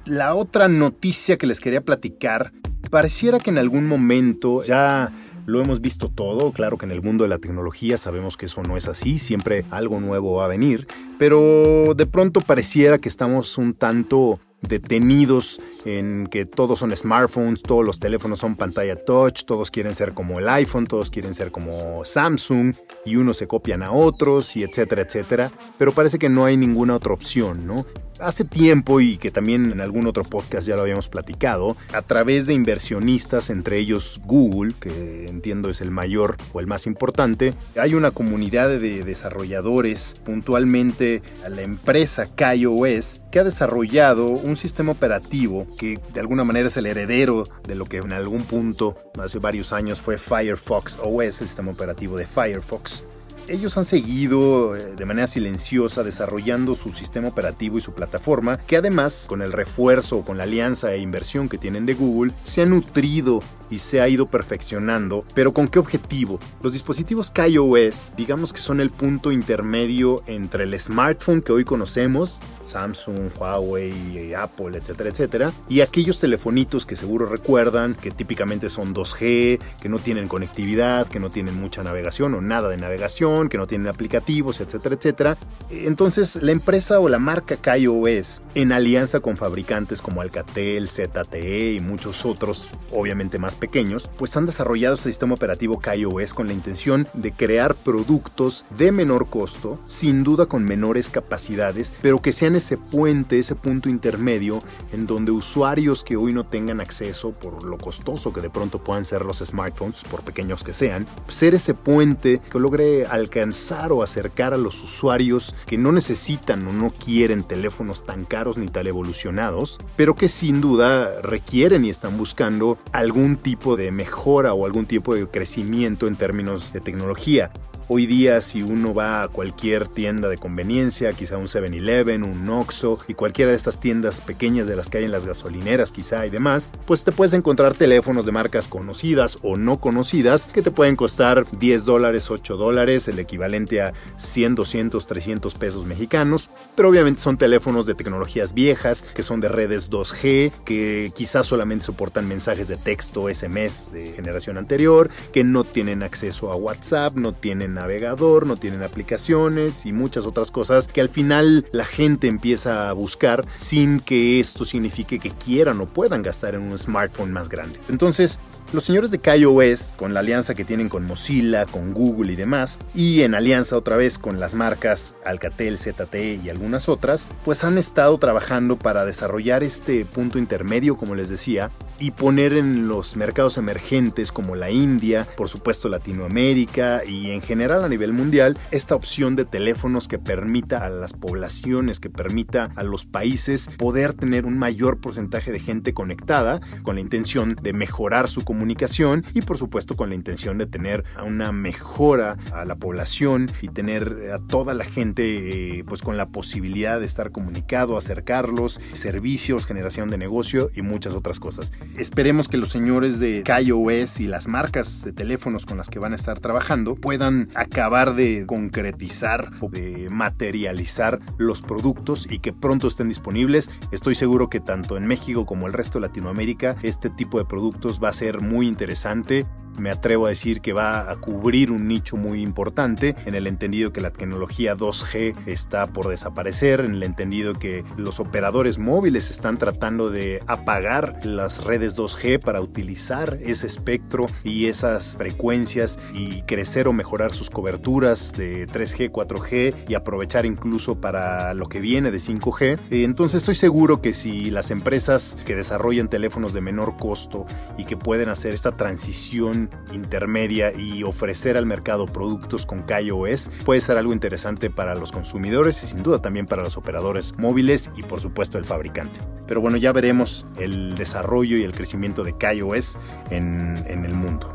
La 0.05 0.33
otra 0.33 0.67
noticia 0.67 1.37
que 1.37 1.45
les 1.45 1.59
quería 1.59 1.81
platicar, 1.81 2.51
pareciera 2.89 3.39
que 3.39 3.51
en 3.51 3.57
algún 3.57 3.87
momento 3.87 4.63
ya 4.63 5.11
lo 5.49 5.61
hemos 5.61 5.81
visto 5.81 6.09
todo, 6.09 6.51
claro 6.51 6.77
que 6.77 6.85
en 6.85 6.91
el 6.91 7.01
mundo 7.01 7.23
de 7.23 7.29
la 7.29 7.39
tecnología 7.39 7.97
sabemos 7.97 8.37
que 8.37 8.45
eso 8.45 8.61
no 8.63 8.77
es 8.77 8.87
así, 8.87 9.19
siempre 9.19 9.65
algo 9.71 9.99
nuevo 9.99 10.35
va 10.35 10.45
a 10.45 10.47
venir, 10.47 10.87
pero 11.17 11.93
de 11.95 12.05
pronto 12.05 12.41
pareciera 12.41 12.99
que 12.99 13.09
estamos 13.09 13.57
un 13.57 13.73
tanto 13.73 14.39
detenidos 14.61 15.61
en 15.85 16.27
que 16.27 16.45
todos 16.45 16.79
son 16.79 16.95
smartphones, 16.95 17.63
todos 17.63 17.85
los 17.85 17.99
teléfonos 17.99 18.39
son 18.39 18.55
pantalla 18.55 18.95
touch, 19.03 19.45
todos 19.45 19.71
quieren 19.71 19.95
ser 19.95 20.13
como 20.13 20.39
el 20.39 20.49
iPhone, 20.49 20.85
todos 20.85 21.09
quieren 21.09 21.33
ser 21.33 21.51
como 21.51 22.03
Samsung 22.03 22.75
y 23.05 23.15
unos 23.15 23.37
se 23.37 23.47
copian 23.47 23.83
a 23.83 23.91
otros 23.91 24.55
y 24.55 24.63
etcétera, 24.63 25.03
etcétera, 25.03 25.51
pero 25.77 25.93
parece 25.93 26.19
que 26.19 26.29
no 26.29 26.45
hay 26.45 26.57
ninguna 26.57 26.95
otra 26.95 27.13
opción, 27.13 27.65
¿no? 27.65 27.85
Hace 28.19 28.45
tiempo 28.45 29.01
y 29.01 29.17
que 29.17 29.31
también 29.31 29.71
en 29.71 29.81
algún 29.81 30.07
otro 30.07 30.23
podcast 30.23 30.67
ya 30.67 30.75
lo 30.75 30.81
habíamos 30.81 31.09
platicado, 31.09 31.75
a 31.93 32.01
través 32.01 32.45
de 32.45 32.53
inversionistas, 32.53 33.49
entre 33.49 33.77
ellos 33.77 34.21
Google, 34.25 34.73
que 34.79 35.27
entiendo 35.27 35.69
es 35.69 35.81
el 35.81 35.91
mayor 35.91 36.37
o 36.53 36.59
el 36.59 36.67
más 36.67 36.85
importante, 36.85 37.53
hay 37.77 37.93
una 37.93 38.11
comunidad 38.11 38.69
de 38.69 39.03
desarrolladores, 39.03 40.15
puntualmente 40.23 41.21
la 41.49 41.61
empresa 41.61 42.27
KaiOS, 42.33 43.21
que 43.31 43.39
ha 43.39 43.43
desarrollado 43.43 44.25
un 44.25 44.55
sistema 44.55 44.91
operativo 44.91 45.67
que 45.77 45.99
de 46.13 46.19
alguna 46.19 46.43
manera 46.43 46.67
es 46.67 46.77
el 46.77 46.85
heredero 46.85 47.43
de 47.67 47.75
lo 47.75 47.85
que 47.85 47.97
en 47.97 48.13
algún 48.13 48.43
punto, 48.43 48.97
hace 49.19 49.39
varios 49.39 49.73
años, 49.73 50.01
fue 50.01 50.17
Firefox 50.17 50.97
OS, 51.03 51.41
el 51.41 51.47
sistema 51.47 51.71
operativo 51.71 52.17
de 52.17 52.25
Firefox 52.25 53.03
ellos 53.49 53.77
han 53.77 53.85
seguido 53.85 54.75
eh, 54.75 54.95
de 54.95 55.05
manera 55.05 55.27
silenciosa 55.27 56.03
desarrollando 56.03 56.75
su 56.75 56.93
sistema 56.93 57.27
operativo 57.27 57.77
y 57.77 57.81
su 57.81 57.93
plataforma, 57.93 58.57
que 58.57 58.77
además, 58.77 59.25
con 59.27 59.41
el 59.41 59.51
refuerzo, 59.51 60.21
con 60.21 60.37
la 60.37 60.43
alianza 60.43 60.93
e 60.93 60.99
inversión 60.99 61.49
que 61.49 61.57
tienen 61.57 61.85
de 61.85 61.93
Google, 61.93 62.31
se 62.43 62.61
ha 62.61 62.65
nutrido 62.65 63.41
y 63.69 63.79
se 63.79 64.01
ha 64.01 64.07
ido 64.07 64.25
perfeccionando, 64.27 65.23
pero 65.33 65.53
¿con 65.53 65.67
qué 65.67 65.79
objetivo? 65.79 66.39
Los 66.61 66.73
dispositivos 66.73 67.31
KaiOS, 67.31 68.13
digamos 68.17 68.53
que 68.53 68.61
son 68.61 68.81
el 68.81 68.89
punto 68.89 69.31
intermedio 69.31 70.23
entre 70.27 70.63
el 70.63 70.79
smartphone 70.79 71.41
que 71.41 71.51
hoy 71.51 71.65
conocemos, 71.65 72.39
Samsung, 72.61 73.31
Huawei, 73.37 74.33
Apple, 74.33 74.77
etcétera, 74.77 75.09
etcétera, 75.09 75.51
y 75.67 75.81
aquellos 75.81 76.19
telefonitos 76.19 76.85
que 76.85 76.95
seguro 76.95 77.25
recuerdan, 77.25 77.95
que 77.95 78.11
típicamente 78.11 78.69
son 78.69 78.93
2G, 78.93 79.59
que 79.81 79.89
no 79.89 79.99
tienen 79.99 80.27
conectividad, 80.27 81.07
que 81.07 81.19
no 81.19 81.29
tienen 81.29 81.59
mucha 81.59 81.83
navegación 81.83 82.33
o 82.35 82.41
nada 82.41 82.69
de 82.69 82.77
navegación, 82.77 83.49
que 83.49 83.57
no 83.57 83.67
tienen 83.67 83.87
aplicativos, 83.87 84.61
etcétera, 84.61 84.95
etcétera. 84.95 85.37
Entonces, 85.69 86.37
la 86.41 86.51
empresa 86.51 86.99
o 86.99 87.09
la 87.09 87.19
marca 87.19 87.57
KaiOS, 87.57 88.41
en 88.55 88.71
alianza 88.71 89.19
con 89.19 89.37
fabricantes 89.37 90.01
como 90.01 90.21
Alcatel, 90.21 90.87
ZTE 90.87 91.73
y 91.73 91.79
muchos 91.79 92.25
otros, 92.25 92.69
obviamente 92.91 93.39
más 93.39 93.55
pequeños, 93.59 94.09
pues 94.17 94.35
han 94.35 94.45
desarrollado 94.45 94.95
este 94.95 95.09
sistema 95.09 95.35
operativo 95.35 95.79
KaiOS 95.79 96.33
con 96.33 96.47
la 96.47 96.53
intención 96.53 97.07
de 97.13 97.31
crear 97.31 97.75
productos 97.75 98.65
de 98.77 98.91
menor 98.91 99.29
costo, 99.29 99.79
sin 99.87 100.23
duda 100.23 100.47
con 100.47 100.63
menores 100.63 101.09
capacidades, 101.09 101.93
pero 102.01 102.21
que 102.21 102.31
sean 102.31 102.55
ese 102.55 102.77
puente, 102.77 103.39
ese 103.39 103.55
punto 103.55 103.89
intermedio 103.89 104.59
en 104.93 105.05
donde 105.05 105.31
usuarios 105.31 106.03
que 106.03 106.17
hoy 106.17 106.33
no 106.33 106.45
tengan 106.45 106.81
acceso 106.81 107.31
por 107.31 107.63
lo 107.63 107.77
costoso 107.77 108.33
que 108.33 108.41
de 108.41 108.49
pronto 108.49 108.79
puedan 108.79 109.05
ser 109.05 109.25
los 109.25 109.39
smartphones, 109.39 110.03
por 110.09 110.21
pequeños 110.23 110.63
que 110.63 110.73
sean, 110.73 111.05
ser 111.27 111.53
ese 111.53 111.73
puente 111.73 112.41
que 112.49 112.59
logre 112.59 113.05
alcanzar 113.05 113.91
o 113.91 114.03
acercar 114.03 114.53
a 114.53 114.57
los 114.57 114.81
usuarios 114.81 115.53
que 115.65 115.77
no 115.77 115.91
necesitan 115.91 116.65
o 116.67 116.73
no 116.73 116.91
quieren 116.91 117.43
teléfonos 117.43 118.05
tan 118.05 118.25
caros 118.25 118.57
ni 118.57 118.67
tan 118.67 118.87
evolucionados, 118.87 119.79
pero 119.95 120.15
que 120.15 120.29
sin 120.29 120.61
duda 120.61 121.21
requieren 121.21 121.85
y 121.85 121.89
están 121.89 122.17
buscando 122.17 122.77
algún 122.91 123.35
tipo 123.35 123.48
de 123.77 123.91
mejora 123.91 124.53
o 124.53 124.65
algún 124.65 124.85
tipo 124.85 125.15
de 125.15 125.27
crecimiento 125.27 126.07
en 126.07 126.15
términos 126.15 126.71
de 126.73 126.79
tecnología. 126.79 127.51
Hoy 127.91 128.05
día 128.05 128.39
si 128.43 128.61
uno 128.61 128.93
va 128.93 129.23
a 129.23 129.27
cualquier 129.29 129.87
tienda 129.87 130.29
de 130.29 130.37
conveniencia, 130.37 131.11
quizá 131.13 131.37
un 131.37 131.47
7-Eleven, 131.47 132.23
un 132.23 132.47
Oxxo 132.47 132.99
y 133.07 133.15
cualquiera 133.15 133.49
de 133.49 133.57
estas 133.57 133.79
tiendas 133.79 134.21
pequeñas 134.21 134.67
de 134.67 134.75
las 134.75 134.91
que 134.91 134.99
hay 134.99 135.05
en 135.05 135.11
las 135.11 135.25
gasolineras 135.25 135.91
quizá 135.91 136.23
y 136.27 136.29
demás, 136.29 136.69
pues 136.85 137.03
te 137.03 137.11
puedes 137.11 137.33
encontrar 137.33 137.73
teléfonos 137.73 138.27
de 138.27 138.31
marcas 138.31 138.67
conocidas 138.67 139.39
o 139.41 139.57
no 139.57 139.79
conocidas 139.79 140.45
que 140.45 140.61
te 140.61 140.69
pueden 140.69 140.95
costar 140.95 141.47
10 141.49 141.85
dólares, 141.85 142.29
8 142.29 142.57
dólares, 142.57 143.07
el 143.07 143.17
equivalente 143.17 143.81
a 143.81 143.93
100, 144.17 144.53
200, 144.53 145.07
300 145.07 145.55
pesos 145.55 145.87
mexicanos, 145.87 146.51
pero 146.75 146.89
obviamente 146.89 147.21
son 147.21 147.39
teléfonos 147.39 147.87
de 147.87 147.95
tecnologías 147.95 148.53
viejas, 148.53 149.01
que 149.01 149.23
son 149.23 149.41
de 149.41 149.49
redes 149.49 149.89
2G, 149.89 150.51
que 150.63 151.11
quizás 151.15 151.47
solamente 151.47 151.85
soportan 151.85 152.27
mensajes 152.27 152.67
de 152.67 152.77
texto, 152.77 153.33
SMS 153.33 153.91
de 153.91 154.13
generación 154.13 154.59
anterior, 154.59 155.09
que 155.33 155.43
no 155.43 155.63
tienen 155.63 156.03
acceso 156.03 156.51
a 156.51 156.55
WhatsApp, 156.55 157.15
no 157.15 157.33
tienen 157.33 157.78
navegador, 157.79 158.45
no 158.45 158.57
tienen 158.57 158.83
aplicaciones 158.83 159.85
y 159.85 159.93
muchas 159.93 160.25
otras 160.25 160.51
cosas 160.51 160.87
que 160.87 161.01
al 161.01 161.09
final 161.09 161.65
la 161.71 161.85
gente 161.85 162.27
empieza 162.27 162.89
a 162.89 162.93
buscar 162.93 163.45
sin 163.55 164.01
que 164.01 164.39
esto 164.39 164.65
signifique 164.65 165.19
que 165.19 165.31
quieran 165.31 165.79
o 165.81 165.85
puedan 165.87 166.21
gastar 166.21 166.55
en 166.55 166.61
un 166.61 166.77
smartphone 166.77 167.31
más 167.31 167.47
grande. 167.47 167.79
Entonces, 167.89 168.39
los 168.71 168.83
señores 168.83 169.09
de 169.09 169.19
KaiOS, 169.19 169.93
con 169.95 170.13
la 170.13 170.19
alianza 170.19 170.53
que 170.53 170.63
tienen 170.63 170.89
con 170.89 171.05
Mozilla, 171.05 171.65
con 171.65 171.93
Google 171.93 172.33
y 172.33 172.35
demás, 172.35 172.77
y 172.93 173.21
en 173.21 173.33
alianza 173.33 173.75
otra 173.75 173.97
vez 173.97 174.19
con 174.19 174.39
las 174.39 174.53
marcas 174.53 175.15
Alcatel, 175.25 175.79
ZTE 175.79 176.39
y 176.43 176.49
algunas 176.49 176.87
otras, 176.87 177.27
pues 177.45 177.63
han 177.63 177.79
estado 177.79 178.17
trabajando 178.19 178.77
para 178.77 179.05
desarrollar 179.05 179.63
este 179.63 180.05
punto 180.05 180.37
intermedio, 180.37 180.97
como 180.97 181.15
les 181.15 181.29
decía, 181.29 181.71
y 181.99 182.11
poner 182.11 182.53
en 182.53 182.87
los 182.87 183.15
mercados 183.15 183.57
emergentes 183.57 184.31
como 184.31 184.55
la 184.55 184.71
India, 184.71 185.27
por 185.37 185.49
supuesto 185.49 185.89
Latinoamérica 185.89 187.03
y 187.05 187.31
en 187.31 187.41
general 187.41 187.83
a 187.83 187.89
nivel 187.89 188.13
mundial, 188.13 188.57
esta 188.71 188.95
opción 188.95 189.35
de 189.35 189.45
teléfonos 189.45 190.07
que 190.07 190.19
permita 190.19 190.85
a 190.85 190.89
las 190.89 191.13
poblaciones, 191.13 191.99
que 191.99 192.09
permita 192.09 192.69
a 192.75 192.83
los 192.83 193.05
países 193.05 193.69
poder 193.77 194.13
tener 194.13 194.45
un 194.45 194.57
mayor 194.57 194.99
porcentaje 194.99 195.51
de 195.51 195.59
gente 195.59 195.93
conectada 195.93 196.59
con 196.83 196.95
la 196.95 197.01
intención 197.01 197.55
de 197.61 197.73
mejorar 197.73 198.29
su 198.29 198.43
comunicación 198.43 199.25
y 199.33 199.41
por 199.41 199.57
supuesto 199.57 199.95
con 199.95 200.09
la 200.09 200.15
intención 200.15 200.57
de 200.57 200.65
tener 200.65 201.03
una 201.25 201.51
mejora 201.51 202.37
a 202.53 202.65
la 202.65 202.75
población 202.75 203.49
y 203.61 203.67
tener 203.67 204.31
a 204.33 204.39
toda 204.39 204.73
la 204.73 204.85
gente 204.85 205.79
eh, 205.79 205.83
pues 205.83 206.01
con 206.01 206.17
la 206.17 206.29
posibilidad 206.29 206.99
de 206.99 207.05
estar 207.05 207.31
comunicado, 207.31 207.97
acercarlos, 207.97 208.79
servicios, 208.93 209.65
generación 209.65 210.09
de 210.09 210.17
negocio 210.17 210.69
y 210.75 210.81
muchas 210.81 211.13
otras 211.13 211.39
cosas. 211.39 211.71
Esperemos 211.97 212.47
que 212.47 212.57
los 212.57 212.69
señores 212.69 213.19
de 213.19 213.43
KaiOS 213.43 214.19
y 214.19 214.27
las 214.27 214.47
marcas 214.47 215.03
de 215.03 215.11
teléfonos 215.11 215.65
con 215.65 215.77
las 215.77 215.89
que 215.89 215.99
van 215.99 216.13
a 216.13 216.15
estar 216.15 216.39
trabajando 216.39 216.95
puedan 216.95 217.49
acabar 217.55 218.15
de 218.15 218.45
concretizar 218.45 219.51
o 219.59 219.69
de 219.69 220.07
materializar 220.09 221.19
los 221.37 221.61
productos 221.61 222.27
y 222.29 222.39
que 222.39 222.53
pronto 222.53 222.87
estén 222.87 223.09
disponibles. 223.09 223.69
Estoy 223.91 224.15
seguro 224.15 224.49
que 224.49 224.59
tanto 224.59 224.97
en 224.97 225.07
México 225.07 225.45
como 225.45 225.67
el 225.67 225.73
resto 225.73 225.99
de 225.99 226.07
Latinoamérica 226.07 226.75
este 226.83 227.09
tipo 227.09 227.37
de 227.37 227.45
productos 227.45 227.99
va 228.01 228.09
a 228.09 228.13
ser 228.13 228.41
muy 228.41 228.67
interesante 228.67 229.45
me 229.79 229.89
atrevo 229.89 230.25
a 230.25 230.29
decir 230.29 230.61
que 230.61 230.73
va 230.73 231.09
a 231.09 231.15
cubrir 231.15 231.71
un 231.71 231.87
nicho 231.87 232.17
muy 232.17 232.41
importante 232.41 233.15
en 233.25 233.35
el 233.35 233.47
entendido 233.47 233.93
que 233.93 234.01
la 234.01 234.11
tecnología 234.11 234.75
2G 234.75 235.47
está 235.47 235.87
por 235.87 236.09
desaparecer, 236.09 236.81
en 236.81 236.95
el 236.95 237.03
entendido 237.03 237.53
que 237.53 237.83
los 237.97 238.19
operadores 238.19 238.77
móviles 238.77 239.29
están 239.31 239.57
tratando 239.57 240.09
de 240.09 240.41
apagar 240.47 241.25
las 241.25 241.63
redes 241.63 241.78
2G 241.87 242.39
para 242.39 242.61
utilizar 242.61 243.39
ese 243.41 243.67
espectro 243.67 244.25
y 244.43 244.67
esas 244.67 245.15
frecuencias 245.15 245.99
y 246.13 246.41
crecer 246.43 246.87
o 246.87 246.93
mejorar 246.93 247.31
sus 247.31 247.49
coberturas 247.49 248.33
de 248.33 248.67
3G, 248.67 249.11
4G 249.11 249.73
y 249.87 249.93
aprovechar 249.95 250.45
incluso 250.45 250.99
para 250.99 251.53
lo 251.53 251.67
que 251.67 251.79
viene 251.79 252.11
de 252.11 252.19
5G. 252.19 252.79
Entonces 252.89 253.39
estoy 253.39 253.55
seguro 253.55 254.01
que 254.01 254.13
si 254.13 254.51
las 254.51 254.71
empresas 254.71 255.37
que 255.45 255.55
desarrollan 255.55 256.09
teléfonos 256.09 256.53
de 256.53 256.61
menor 256.61 256.97
costo 256.97 257.45
y 257.77 257.85
que 257.85 257.97
pueden 257.97 258.29
hacer 258.29 258.53
esta 258.53 258.75
transición 258.75 259.69
intermedia 259.93 260.71
y 260.73 261.03
ofrecer 261.03 261.57
al 261.57 261.65
mercado 261.65 262.05
productos 262.05 262.65
con 262.65 262.83
KaiOS 262.83 263.49
puede 263.65 263.81
ser 263.81 263.97
algo 263.97 264.13
interesante 264.13 264.69
para 264.69 264.95
los 264.95 265.11
consumidores 265.11 265.83
y 265.83 265.87
sin 265.87 266.03
duda 266.03 266.21
también 266.21 266.45
para 266.45 266.63
los 266.63 266.77
operadores 266.77 267.33
móviles 267.37 267.91
y 267.95 268.03
por 268.03 268.19
supuesto 268.19 268.57
el 268.57 268.65
fabricante. 268.65 269.19
Pero 269.47 269.61
bueno, 269.61 269.77
ya 269.77 269.91
veremos 269.91 270.45
el 270.59 270.95
desarrollo 270.95 271.57
y 271.57 271.63
el 271.63 271.68
crecimiento 271.73 272.23
de 272.23 272.37
KaiOS 272.37 272.97
en, 273.29 273.75
en 273.87 274.05
el 274.05 274.13
mundo. 274.13 274.53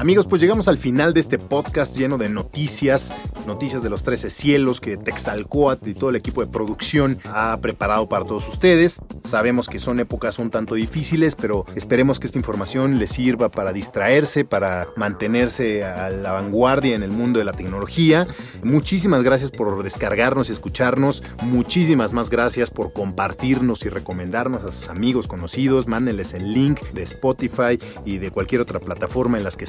Amigos, 0.00 0.26
pues 0.26 0.40
llegamos 0.40 0.66
al 0.66 0.78
final 0.78 1.12
de 1.12 1.20
este 1.20 1.38
podcast 1.38 1.94
lleno 1.94 2.16
de 2.16 2.30
noticias, 2.30 3.12
noticias 3.46 3.82
de 3.82 3.90
los 3.90 4.02
13 4.02 4.30
cielos 4.30 4.80
que 4.80 4.96
Texalcoatl 4.96 5.90
y 5.90 5.92
todo 5.92 6.08
el 6.08 6.16
equipo 6.16 6.40
de 6.40 6.50
producción 6.50 7.18
ha 7.24 7.58
preparado 7.60 8.08
para 8.08 8.24
todos 8.24 8.48
ustedes. 8.48 8.98
Sabemos 9.24 9.68
que 9.68 9.78
son 9.78 10.00
épocas 10.00 10.38
un 10.38 10.48
tanto 10.48 10.74
difíciles, 10.74 11.36
pero 11.36 11.66
esperemos 11.76 12.18
que 12.18 12.28
esta 12.28 12.38
información 12.38 12.98
les 12.98 13.10
sirva 13.10 13.50
para 13.50 13.74
distraerse, 13.74 14.46
para 14.46 14.88
mantenerse 14.96 15.84
a 15.84 16.08
la 16.08 16.32
vanguardia 16.32 16.96
en 16.96 17.02
el 17.02 17.10
mundo 17.10 17.38
de 17.38 17.44
la 17.44 17.52
tecnología. 17.52 18.26
Muchísimas 18.62 19.22
gracias 19.22 19.50
por 19.50 19.82
descargarnos 19.82 20.48
y 20.48 20.52
escucharnos. 20.52 21.22
Muchísimas 21.42 22.14
más 22.14 22.30
gracias 22.30 22.70
por 22.70 22.94
compartirnos 22.94 23.84
y 23.84 23.90
recomendarnos 23.90 24.64
a 24.64 24.72
sus 24.72 24.88
amigos, 24.88 25.28
conocidos. 25.28 25.88
Mándenles 25.88 26.32
el 26.32 26.54
link 26.54 26.80
de 26.94 27.02
Spotify 27.02 27.78
y 28.06 28.16
de 28.16 28.30
cualquier 28.30 28.62
otra 28.62 28.80
plataforma 28.80 29.36
en 29.36 29.44
las 29.44 29.58
que 29.58 29.66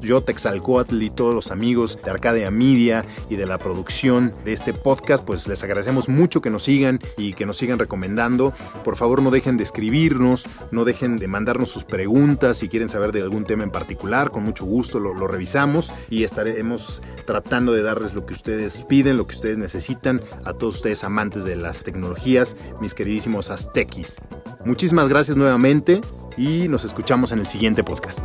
yo, 0.00 0.22
Texalcoatl 0.22 1.02
y 1.02 1.10
todos 1.10 1.34
los 1.34 1.50
amigos 1.50 1.98
de 2.02 2.10
Arcadia 2.10 2.50
Media 2.50 3.04
y 3.28 3.36
de 3.36 3.46
la 3.46 3.58
producción 3.58 4.32
de 4.44 4.52
este 4.52 4.72
podcast, 4.72 5.24
pues 5.24 5.46
les 5.46 5.62
agradecemos 5.62 6.08
mucho 6.08 6.40
que 6.40 6.50
nos 6.50 6.64
sigan 6.64 7.00
y 7.16 7.34
que 7.34 7.46
nos 7.46 7.58
sigan 7.58 7.78
recomendando. 7.78 8.52
Por 8.84 8.96
favor, 8.96 9.22
no 9.22 9.30
dejen 9.30 9.56
de 9.56 9.64
escribirnos, 9.64 10.48
no 10.70 10.84
dejen 10.84 11.16
de 11.16 11.28
mandarnos 11.28 11.70
sus 11.70 11.84
preguntas 11.84 12.58
si 12.58 12.68
quieren 12.68 12.88
saber 12.88 13.12
de 13.12 13.22
algún 13.22 13.44
tema 13.44 13.64
en 13.64 13.70
particular. 13.70 14.30
Con 14.30 14.44
mucho 14.44 14.64
gusto 14.64 14.98
lo, 14.98 15.14
lo 15.14 15.26
revisamos 15.26 15.92
y 16.08 16.24
estaremos 16.24 17.02
tratando 17.26 17.72
de 17.72 17.82
darles 17.82 18.14
lo 18.14 18.26
que 18.26 18.32
ustedes 18.32 18.84
piden, 18.88 19.16
lo 19.16 19.26
que 19.26 19.36
ustedes 19.36 19.58
necesitan 19.58 20.22
a 20.44 20.54
todos 20.54 20.76
ustedes 20.76 21.04
amantes 21.04 21.44
de 21.44 21.56
las 21.56 21.84
tecnologías, 21.84 22.56
mis 22.80 22.94
queridísimos 22.94 23.50
aztequis. 23.50 24.16
Muchísimas 24.64 25.08
gracias 25.08 25.36
nuevamente 25.36 26.00
y 26.36 26.68
nos 26.68 26.84
escuchamos 26.84 27.32
en 27.32 27.40
el 27.40 27.46
siguiente 27.46 27.84
podcast. 27.84 28.20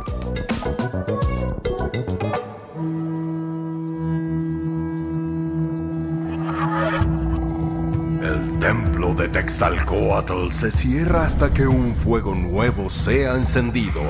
El 8.22 8.58
templo 8.58 9.14
de 9.14 9.28
Texalcoatl 9.28 10.50
se 10.50 10.70
cierra 10.70 11.24
hasta 11.24 11.52
que 11.52 11.66
un 11.66 11.94
fuego 11.94 12.34
nuevo 12.34 12.90
sea 12.90 13.34
encendido. 13.34 14.02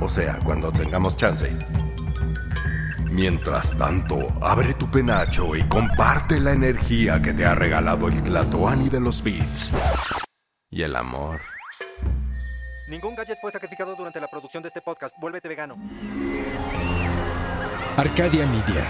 O 0.00 0.08
sea, 0.08 0.38
cuando 0.44 0.70
tengamos 0.72 1.16
chance. 1.16 1.50
Mientras 3.10 3.76
tanto, 3.78 4.28
abre 4.42 4.74
tu 4.74 4.90
penacho 4.90 5.56
y 5.56 5.62
comparte 5.62 6.38
la 6.38 6.52
energía 6.52 7.22
que 7.22 7.32
te 7.32 7.46
ha 7.46 7.54
regalado 7.54 8.08
el 8.08 8.22
Tlatoani 8.22 8.90
de 8.90 9.00
los 9.00 9.22
Beats. 9.22 9.72
Y 10.70 10.82
el 10.82 10.94
amor. 10.96 11.40
Ningún 12.86 13.16
gadget 13.16 13.40
fue 13.40 13.50
sacrificado 13.50 13.96
durante 13.96 14.20
la 14.20 14.28
producción 14.28 14.62
de 14.62 14.68
este 14.68 14.80
podcast. 14.80 15.16
Vuélvete 15.18 15.48
vegano. 15.48 15.76
Arcadia 17.96 18.46
Media. 18.46 18.84